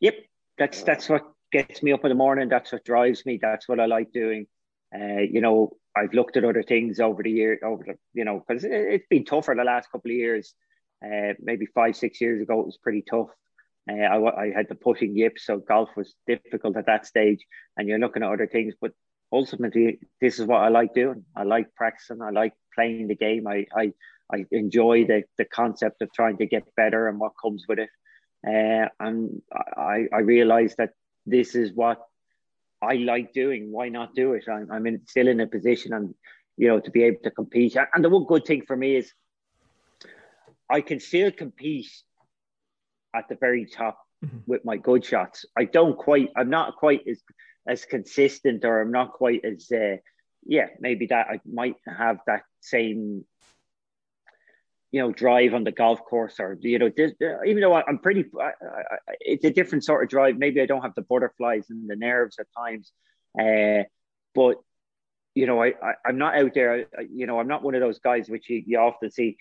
[0.00, 0.14] Yep,
[0.56, 2.48] that's that's what gets me up in the morning.
[2.48, 3.38] That's what drives me.
[3.40, 4.46] That's what I like doing.
[4.94, 8.42] Uh, you know, I've looked at other things over the year, over the you know,
[8.48, 10.54] because it, has been tougher the last couple of years.
[11.04, 13.28] Uh, maybe five, six years ago, it was pretty tough.
[13.90, 17.44] Uh, I, I had the pushing yips, so golf was difficult at that stage.
[17.76, 18.92] And you're looking at other things, but
[19.30, 21.24] ultimately, this is what I like doing.
[21.36, 22.22] I like practicing.
[22.22, 23.46] I like playing the game.
[23.46, 23.92] I I,
[24.32, 27.90] I enjoy the, the concept of trying to get better and what comes with it.
[28.46, 29.42] Uh, and
[29.76, 30.90] I, I realize that
[31.26, 32.00] this is what
[32.82, 33.70] I like doing.
[33.70, 34.48] Why not do it?
[34.48, 36.14] I'm, I'm in, still in a position and,
[36.56, 37.76] you know, to be able to compete.
[37.94, 39.12] And the one good thing for me is
[40.68, 41.90] I can still compete
[43.14, 44.38] at the very top mm-hmm.
[44.46, 45.44] with my good shots.
[45.56, 47.22] I don't quite, I'm not quite as,
[47.68, 49.98] as consistent or I'm not quite as, uh,
[50.44, 53.24] yeah, maybe that I might have that same,
[54.92, 57.12] you know, drive on the golf course, or you know, this,
[57.46, 60.36] even though I, am pretty, I, I, it's a different sort of drive.
[60.36, 62.92] Maybe I don't have the butterflies and the nerves at times,
[63.40, 63.84] uh,
[64.34, 64.56] but
[65.34, 66.86] you know, I, I am not out there.
[67.10, 69.38] You know, I'm not one of those guys which you, you often see.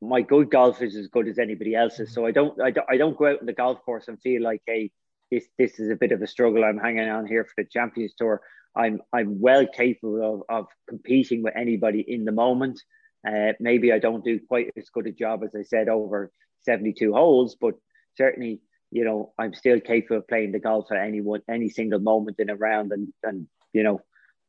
[0.00, 2.96] My good golf is as good as anybody else's, so I don't, I don't, I
[2.96, 4.90] don't go out on the golf course and feel like, hey,
[5.30, 6.64] this this is a bit of a struggle.
[6.64, 8.40] I'm hanging on here for the Champions Tour.
[8.76, 12.82] I'm I'm well capable of, of competing with anybody in the moment.
[13.26, 16.32] Uh, maybe I don't do quite as good a job as I said over
[16.62, 17.74] 72 holes, but
[18.16, 22.00] certainly, you know, I'm still capable of playing the golf at any one, any single
[22.00, 24.00] moment in a round, and and you know,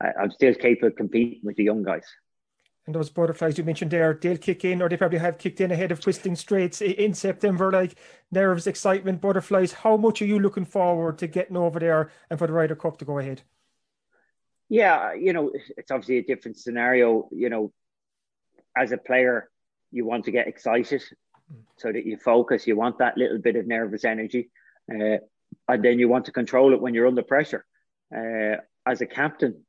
[0.02, 2.06] I, I'm still capable of competing with the young guys.
[2.86, 5.72] And those butterflies you mentioned there, they'll kick in, or they probably have kicked in
[5.72, 7.72] ahead of Whistling Straits in September.
[7.72, 7.96] Like
[8.30, 9.72] nerves, excitement, butterflies.
[9.72, 12.98] How much are you looking forward to getting over there and for the Ryder Cup
[12.98, 13.44] to go ahead?
[14.68, 17.30] Yeah, you know, it's obviously a different scenario.
[17.32, 17.72] You know,
[18.76, 19.50] as a player,
[19.92, 21.04] you want to get excited
[21.78, 22.68] so that you focus.
[22.68, 24.50] You want that little bit of nervous energy,
[24.92, 25.18] uh,
[25.68, 27.66] and then you want to control it when you're under pressure.
[28.16, 29.64] Uh, as a captain,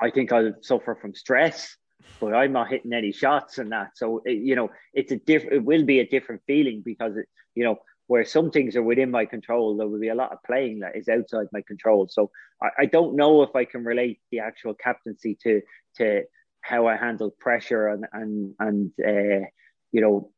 [0.00, 1.76] I think I'll suffer from stress,
[2.20, 3.96] but I'm not hitting any shots and that.
[3.96, 5.54] So it, you know, it's a different.
[5.54, 9.10] It will be a different feeling because it, you know, where some things are within
[9.10, 12.08] my control, there will be a lot of playing that is outside my control.
[12.08, 15.62] So I, I don't know if I can relate the actual captaincy to
[15.96, 16.24] to
[16.60, 19.46] how I handle pressure and and and uh,
[19.92, 20.30] you know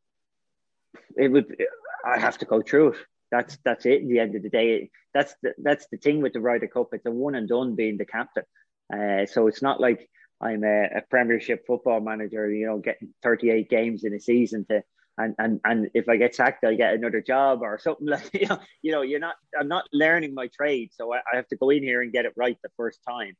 [1.16, 1.56] it would
[2.04, 2.98] I have to go through it.
[3.30, 4.02] That's that's it.
[4.02, 6.88] At the end of the day, that's the, that's the thing with the Ryder Cup.
[6.92, 8.44] It's a one and done being the captain.
[8.92, 10.08] Uh, so it's not like
[10.40, 14.82] I'm a, a Premiership football manager, you know, getting 38 games in a season to
[15.18, 18.46] and and and if I get sacked, I'll get another job or something like you
[18.46, 18.58] know.
[18.82, 19.36] You know, you're not.
[19.58, 22.24] I'm not learning my trade, so I, I have to go in here and get
[22.24, 23.36] it right the first time.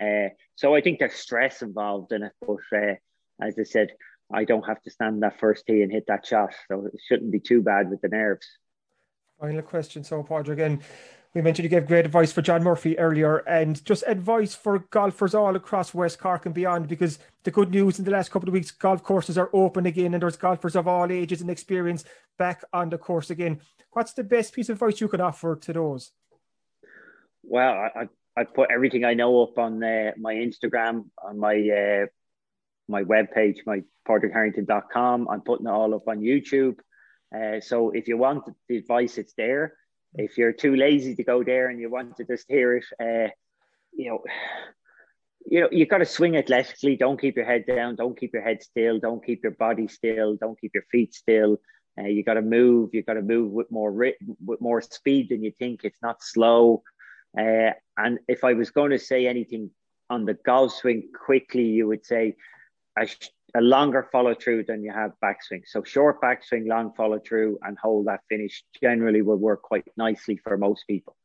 [0.00, 2.94] Uh, so I think there's stress involved in it, but uh,
[3.40, 3.92] as I said,
[4.32, 7.32] I don't have to stand that first tee and hit that shot, so it shouldn't
[7.32, 8.46] be too bad with the nerves.
[9.40, 10.82] Final question, so Padraig, again
[11.34, 15.34] we mentioned you gave great advice for John Murphy earlier, and just advice for golfers
[15.34, 16.88] all across West Cork and beyond.
[16.88, 20.12] Because the good news in the last couple of weeks, golf courses are open again,
[20.12, 22.04] and there's golfers of all ages and experience
[22.36, 23.60] back on the course again.
[23.92, 26.12] What's the best piece of advice you can offer to those?
[27.42, 32.06] Well, I, I put everything I know up on uh, my Instagram, on my uh,
[32.88, 35.28] my webpage, my padraigharrington.com.
[35.28, 36.76] I'm putting it all up on YouTube.
[37.34, 39.74] Uh, so if you want the advice, it's there
[40.14, 43.30] if you're too lazy to go there and you want to just hear it, uh,
[43.92, 44.22] you know,
[45.46, 46.96] you know, you got to swing athletically.
[46.96, 47.96] Don't keep your head down.
[47.96, 48.98] Don't keep your head still.
[48.98, 50.36] Don't keep your body still.
[50.36, 51.60] Don't keep your feet still.
[51.98, 52.90] Uh, you got to move.
[52.92, 55.80] You got to move with more with more speed than you think.
[55.84, 56.82] It's not slow.
[57.38, 59.70] Uh, and if I was going to say anything
[60.10, 62.36] on the golf swing quickly, you would say
[62.98, 63.08] a,
[63.54, 65.62] a longer follow through than you have backswing.
[65.66, 70.36] So short backswing, long follow through, and hold that finish generally will work quite nicely
[70.36, 71.16] for most people.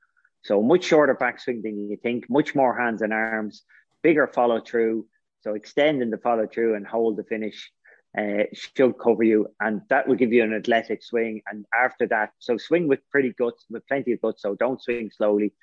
[0.43, 3.63] So much shorter backswing than you think, much more hands and arms,
[4.01, 5.05] bigger follow through.
[5.41, 7.71] So extending the follow through and hold the finish
[8.17, 11.41] uh, should cover you, and that will give you an athletic swing.
[11.51, 14.41] And after that, so swing with pretty guts, with plenty of guts.
[14.41, 15.53] So don't swing slowly,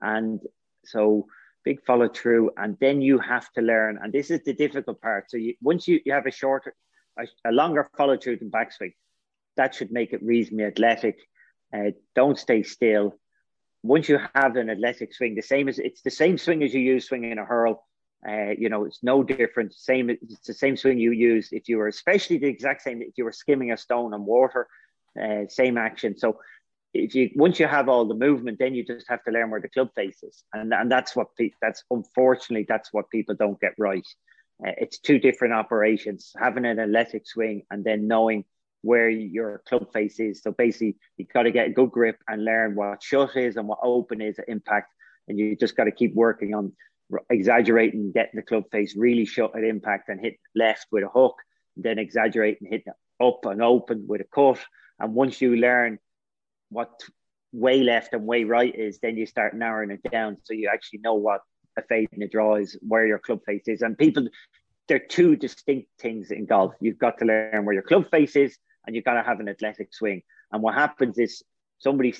[0.00, 0.40] and
[0.84, 1.26] so
[1.64, 3.98] big follow through, and then you have to learn.
[4.02, 5.30] And this is the difficult part.
[5.30, 6.74] So you, once you, you have a shorter,
[7.18, 8.94] a, a longer follow through than backswing,
[9.56, 11.18] that should make it reasonably athletic.
[11.76, 13.18] Uh, don't stay still.
[13.82, 16.80] Once you have an athletic swing, the same as it's the same swing as you
[16.80, 17.84] use swinging a hurl.
[18.26, 19.72] Uh, you know, it's no different.
[19.74, 23.14] Same, it's the same swing you use if you were, especially the exact same if
[23.16, 24.66] you were skimming a stone on water.
[25.20, 26.16] Uh, same action.
[26.16, 26.38] So
[27.04, 29.60] if you once you have all the movement, then you just have to learn where
[29.60, 31.28] the club face is, and and that's what
[31.60, 34.06] that's unfortunately that's what people don't get right.
[34.66, 38.44] Uh, it's two different operations: having an athletic swing and then knowing
[38.82, 40.42] where your club face is.
[40.42, 43.66] So basically, you've got to get a good grip and learn what shut is and
[43.66, 44.92] what open is at impact,
[45.28, 46.72] and you just got to keep working on
[47.30, 51.36] exaggerating, getting the club face really shut at impact and hit left with a hook,
[51.76, 52.84] then exaggerate and hit
[53.20, 54.58] up and open with a cut.
[54.98, 55.98] And once you learn
[56.70, 57.00] what
[57.52, 61.00] way left and way right is, then you start narrowing it down so you actually
[61.00, 61.40] know what
[61.78, 63.82] a fade and a draw is, where your club face is.
[63.82, 64.28] And people,
[64.88, 66.74] they're two distinct things in golf.
[66.80, 68.56] You've got to learn where your club face is,
[68.86, 70.22] and you've got to have an athletic swing.
[70.52, 71.42] And what happens is
[71.78, 72.14] somebody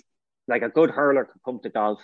[0.48, 2.00] like a good hurler can come to golf,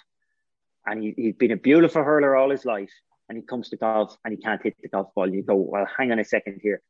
[0.86, 2.93] and he, he's been a beautiful hurler all his life,
[3.28, 5.32] and he comes to golf and he can't hit the golf ball.
[5.32, 6.82] You go, well, hang on a second here.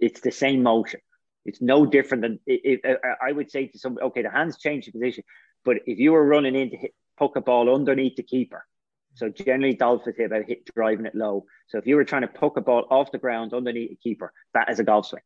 [0.00, 1.00] It's the same motion.
[1.44, 2.80] It's no different than if,
[3.22, 5.24] I would say to somebody, okay, the hands change the position,
[5.64, 8.66] but if you were running in to hit, poke a ball underneath the keeper,
[9.14, 11.44] so generally golf is about hit driving it low.
[11.68, 14.32] So if you were trying to poke a ball off the ground underneath the keeper,
[14.54, 15.22] that is a golf swing.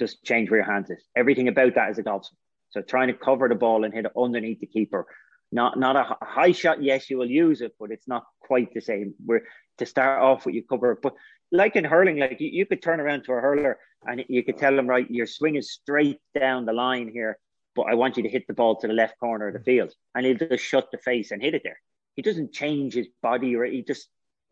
[0.00, 1.02] Just change where your hands is.
[1.14, 2.38] Everything about that is a golf swing.
[2.70, 5.06] So trying to cover the ball and hit it underneath the keeper.
[5.52, 6.82] Not not a high shot.
[6.82, 9.14] Yes, you will use it, but it's not quite the same.
[9.24, 9.44] Where
[9.78, 10.98] to start off with, you cover.
[11.00, 11.14] But
[11.52, 14.58] like in hurling, like you, you could turn around to a hurler and you could
[14.58, 17.38] tell them, right, your swing is straight down the line here,
[17.74, 19.92] but I want you to hit the ball to the left corner of the field.
[20.14, 21.80] And he'll just shut the face and hit it there.
[22.14, 24.08] He doesn't change his body or he just,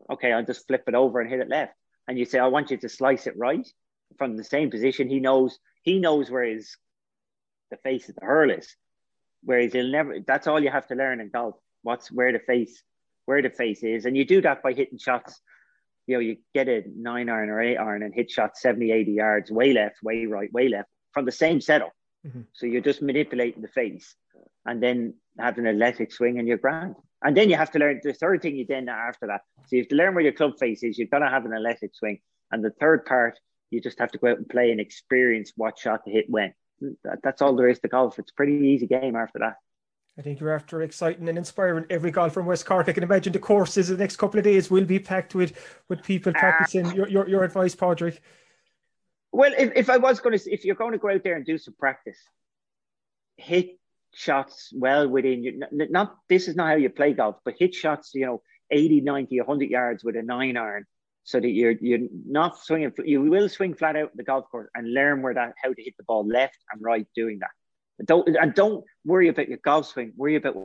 [0.09, 1.73] okay, I'll just flip it over and hit it left.
[2.07, 3.67] And you say, I want you to slice it right
[4.17, 5.09] from the same position.
[5.09, 6.77] He knows, he knows where his,
[7.71, 8.75] the face of the hurl is.
[9.43, 11.55] Whereas he'll never, that's all you have to learn in golf.
[11.81, 12.81] What's where the face,
[13.25, 14.05] where the face is.
[14.05, 15.39] And you do that by hitting shots
[16.07, 19.11] you know, you get a nine iron or eight iron and hit shots 70, 80
[19.11, 21.91] yards, way left, way right, way left from the same setup.
[22.25, 22.41] Mm-hmm.
[22.53, 24.15] So you're just manipulating the face
[24.65, 26.95] and then have an athletic swing and you're grand.
[27.23, 29.41] And then you have to learn the third thing you then after that.
[29.67, 30.97] So you have to learn where your club face is.
[30.97, 32.19] You've got to have an athletic swing.
[32.51, 33.39] And the third part,
[33.71, 36.53] you just have to go out and play and experience what shot to hit when.
[37.03, 38.19] That, that's all there is to golf.
[38.19, 39.55] It's a pretty easy game after that.
[40.17, 42.87] I think you're after exciting and inspiring every golfer from West Cork.
[42.87, 46.03] I can imagine the courses the next couple of days will be packed with with
[46.03, 46.39] people ah.
[46.39, 46.87] practicing.
[46.87, 48.19] Uh, your, your your advice, Padraig.
[49.31, 51.45] Well, if, if I was going to, if you're going to go out there and
[51.45, 52.17] do some practice,
[53.35, 53.77] hit
[54.13, 57.75] shots well within your, not, not this is not how you play golf, but hit
[57.75, 58.41] shots, you know,
[58.71, 60.85] 80, 90, 100 yards with a nine iron
[61.25, 62.93] so that you're you're not swinging.
[63.03, 65.95] You will swing flat out the golf course and learn where that how to hit
[65.97, 67.51] the ball left and right doing that.
[68.03, 70.11] Don't and don't worry about your golf swing.
[70.17, 70.55] Worry about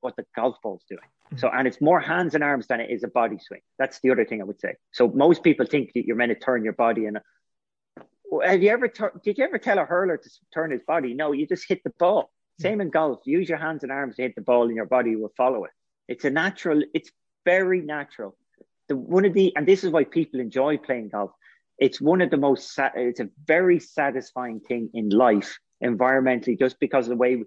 [0.00, 1.00] what the golf ball's doing.
[1.00, 1.38] Mm-hmm.
[1.38, 3.60] So, and it's more hands and arms than it is a body swing.
[3.78, 4.74] That's the other thing I would say.
[4.92, 7.06] So, most people think that you're meant to turn your body.
[7.06, 7.20] And
[8.44, 8.88] have you ever
[9.22, 11.14] did you ever tell a hurler to turn his body?
[11.14, 12.24] No, you just hit the ball.
[12.24, 12.62] Mm-hmm.
[12.62, 13.20] Same in golf.
[13.24, 15.70] Use your hands and arms to hit the ball, and your body will follow it.
[16.08, 16.82] It's a natural.
[16.94, 17.10] It's
[17.44, 18.36] very natural.
[18.88, 21.30] The one of the and this is why people enjoy playing golf.
[21.78, 22.78] It's one of the most.
[22.96, 27.42] It's a very satisfying thing in life environmentally just because of the way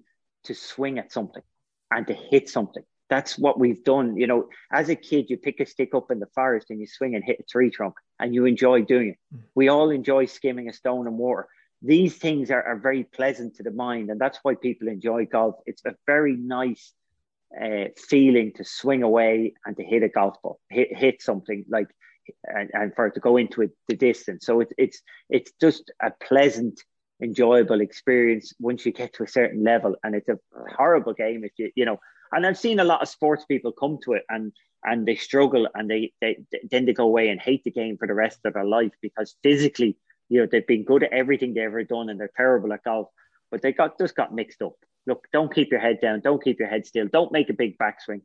[0.45, 1.43] to swing at something
[1.91, 2.83] and to hit something.
[3.09, 4.15] That's what we've done.
[4.15, 6.87] You know, as a kid, you pick a stick up in the forest and you
[6.87, 9.17] swing and hit a tree trunk and you enjoy doing it.
[9.35, 9.41] Mm.
[9.53, 11.47] We all enjoy skimming a stone and water.
[11.81, 15.55] These things are, are very pleasant to the mind, and that's why people enjoy golf.
[15.65, 16.93] It's a very nice
[17.59, 21.87] uh, feeling to swing away and to hit a golf ball, hit, hit something like,
[22.45, 24.45] and, and for it to go into it, the distance.
[24.45, 26.81] So it, it's it's just a pleasant
[27.21, 29.95] enjoyable experience once you get to a certain level.
[30.03, 30.39] And it's a
[30.75, 31.99] horrible game if you, you know,
[32.31, 34.51] and I've seen a lot of sports people come to it and
[34.83, 36.37] and they struggle and they, they
[36.71, 39.35] then they go away and hate the game for the rest of their life because
[39.43, 39.95] physically,
[40.27, 43.09] you know, they've been good at everything they've ever done and they're terrible at golf,
[43.51, 44.73] but they got just got mixed up.
[45.05, 47.77] Look, don't keep your head down, don't keep your head still, don't make a big
[47.77, 48.21] backswing,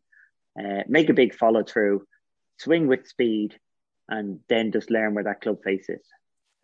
[0.58, 2.06] uh, make a big follow through,
[2.58, 3.58] swing with speed,
[4.08, 6.06] and then just learn where that club face is.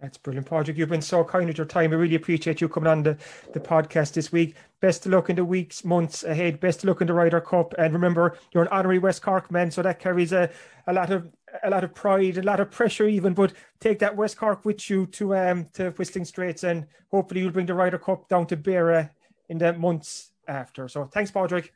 [0.02, 0.76] That's brilliant, Padraig.
[0.76, 1.92] You've been so kind with your time.
[1.92, 3.16] I really appreciate you coming on the,
[3.52, 4.56] the podcast this week.
[4.80, 6.58] Best of luck in the weeks, months ahead.
[6.58, 7.72] Best of luck in the Ryder Cup.
[7.78, 10.50] And remember, you're an honorary West Cork man, so that carries a,
[10.88, 11.30] a lot of
[11.62, 13.32] a lot of pride, a lot of pressure even.
[13.32, 17.52] But take that West Cork with you to um to Whistling Straits, and hopefully you'll
[17.52, 19.10] bring the Ryder Cup down to Beara
[19.50, 20.88] in the months after.
[20.88, 21.70] So thanks, Padraig.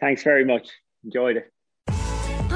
[0.00, 0.70] Thanks very much.
[1.04, 1.52] Enjoyed it.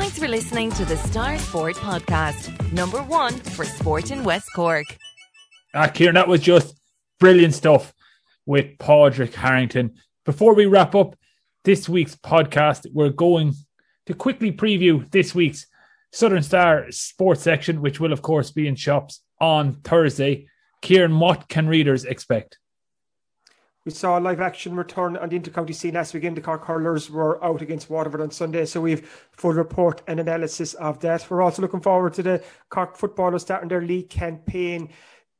[0.06, 4.84] Thanks for listening to the Star Sport Podcast, number one for sport in West Cork.
[5.74, 6.80] Ah, Kieran, that was just
[7.18, 7.92] brilliant stuff
[8.46, 9.96] with Padraig Harrington.
[10.24, 11.16] Before we wrap up
[11.64, 13.54] this week's podcast, we're going
[14.06, 15.66] to quickly preview this week's
[16.12, 20.46] Southern Star sports section, which will, of course, be in shops on Thursday.
[20.82, 22.58] Kieran, what can readers expect?
[23.86, 26.36] We saw a live action return on the intercounty scene last weekend.
[26.36, 30.74] The Cork hurlers were out against Waterford on Sunday, so we've full report and analysis
[30.74, 31.24] of that.
[31.30, 34.88] We're also looking forward to the Cork footballers starting their league campaign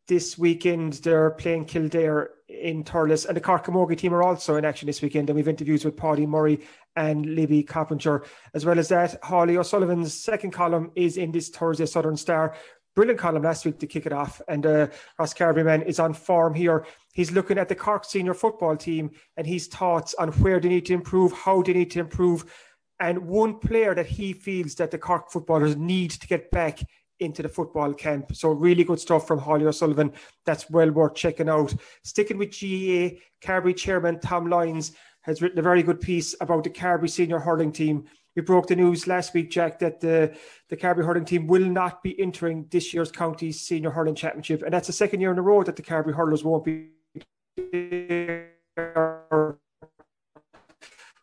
[0.06, 0.92] this weekend.
[0.92, 5.02] They're playing Kildare in Thurles, and the Cork Camogie team are also in action this
[5.02, 5.28] weekend.
[5.28, 6.60] And we've interviews with Paddy Murray
[6.94, 8.24] and Libby Coppinger.
[8.54, 12.54] As well as that, Holly O'Sullivan's second column is in this Thursday Southern Star.
[12.96, 14.86] Brilliant column last week to kick it off, and uh,
[15.20, 16.86] Rosscarbery man is on form here.
[17.12, 20.86] He's looking at the Cork senior football team and his thoughts on where they need
[20.86, 22.46] to improve, how they need to improve,
[22.98, 26.80] and one player that he feels that the Cork footballers need to get back
[27.20, 28.34] into the football camp.
[28.34, 30.10] So really good stuff from Holly O'Sullivan.
[30.46, 31.74] That's well worth checking out.
[32.02, 36.70] Sticking with GAA, Carbery chairman Tom Lyons has written a very good piece about the
[36.70, 38.06] Carbery senior hurling team.
[38.36, 40.36] We broke the news last week, Jack, that the,
[40.68, 44.62] the Carbery hurling team will not be entering this year's county senior hurling championship.
[44.62, 46.90] And that's the second year in a row that the Carbery hurlers won't be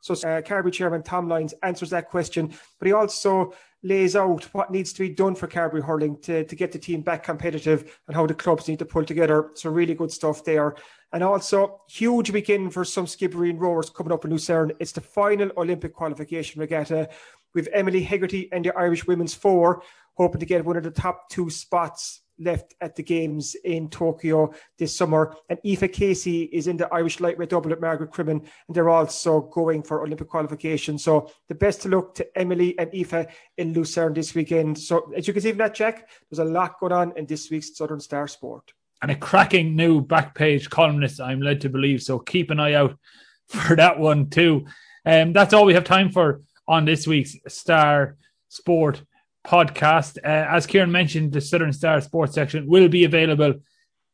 [0.02, 3.54] so uh, Carbery chairman Tom Lyons answers that question, but he also
[3.84, 7.02] lays out what needs to be done for Carbery hurling to, to get the team
[7.02, 9.52] back competitive and how the clubs need to pull together.
[9.56, 10.76] So really good stuff there.
[11.12, 14.72] And also huge weekend for some Skibbereen rowers coming up in Lucerne.
[14.80, 17.14] It's the final Olympic qualification regatta uh,
[17.54, 19.84] with Emily Hegarty and the Irish women's four
[20.16, 24.54] hoping to get one of the top two spots left at the games in Tokyo
[24.78, 25.36] this summer.
[25.50, 29.42] And Aoife Casey is in the Irish lightweight double at Margaret Cremen, and they're also
[29.42, 30.98] going for Olympic qualification.
[30.98, 33.28] So the best to look to Emily and Aoife
[33.58, 34.78] in Lucerne this weekend.
[34.78, 37.50] So as you can see from that check, there's a lot going on in this
[37.50, 38.74] week's Southern Star Sport.
[39.02, 42.02] And a cracking new back page columnist, I'm led to believe.
[42.02, 42.98] So keep an eye out
[43.48, 44.66] for that one too.
[45.06, 48.16] And um, that's all we have time for on this week's Star
[48.48, 49.04] Sport
[49.46, 50.18] podcast.
[50.18, 53.54] Uh, as Kieran mentioned, the Southern Star Sports section will be available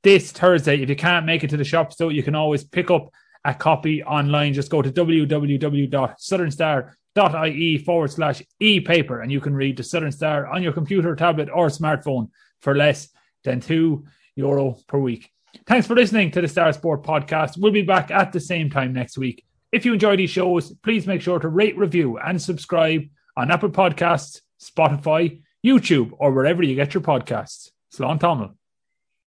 [0.04, 0.82] this Thursday.
[0.82, 3.10] If you can't make it to the shops, though, you can always pick up
[3.46, 4.54] a copy online.
[4.54, 10.48] Just go to www.southernstar.ie forward slash e paper and you can read the Southern Star
[10.48, 12.30] on your computer, tablet, or smartphone
[12.62, 13.10] for less
[13.44, 14.06] than two
[14.36, 15.32] euro per week.
[15.66, 17.58] Thanks for listening to the Star Sport podcast.
[17.58, 19.44] We'll be back at the same time next week.
[19.72, 23.04] If you enjoy these shows, please make sure to rate, review, and subscribe
[23.38, 27.72] on Apple Podcasts Spotify, YouTube, or wherever you get your podcasts.
[27.94, 28.59] Slán tamall.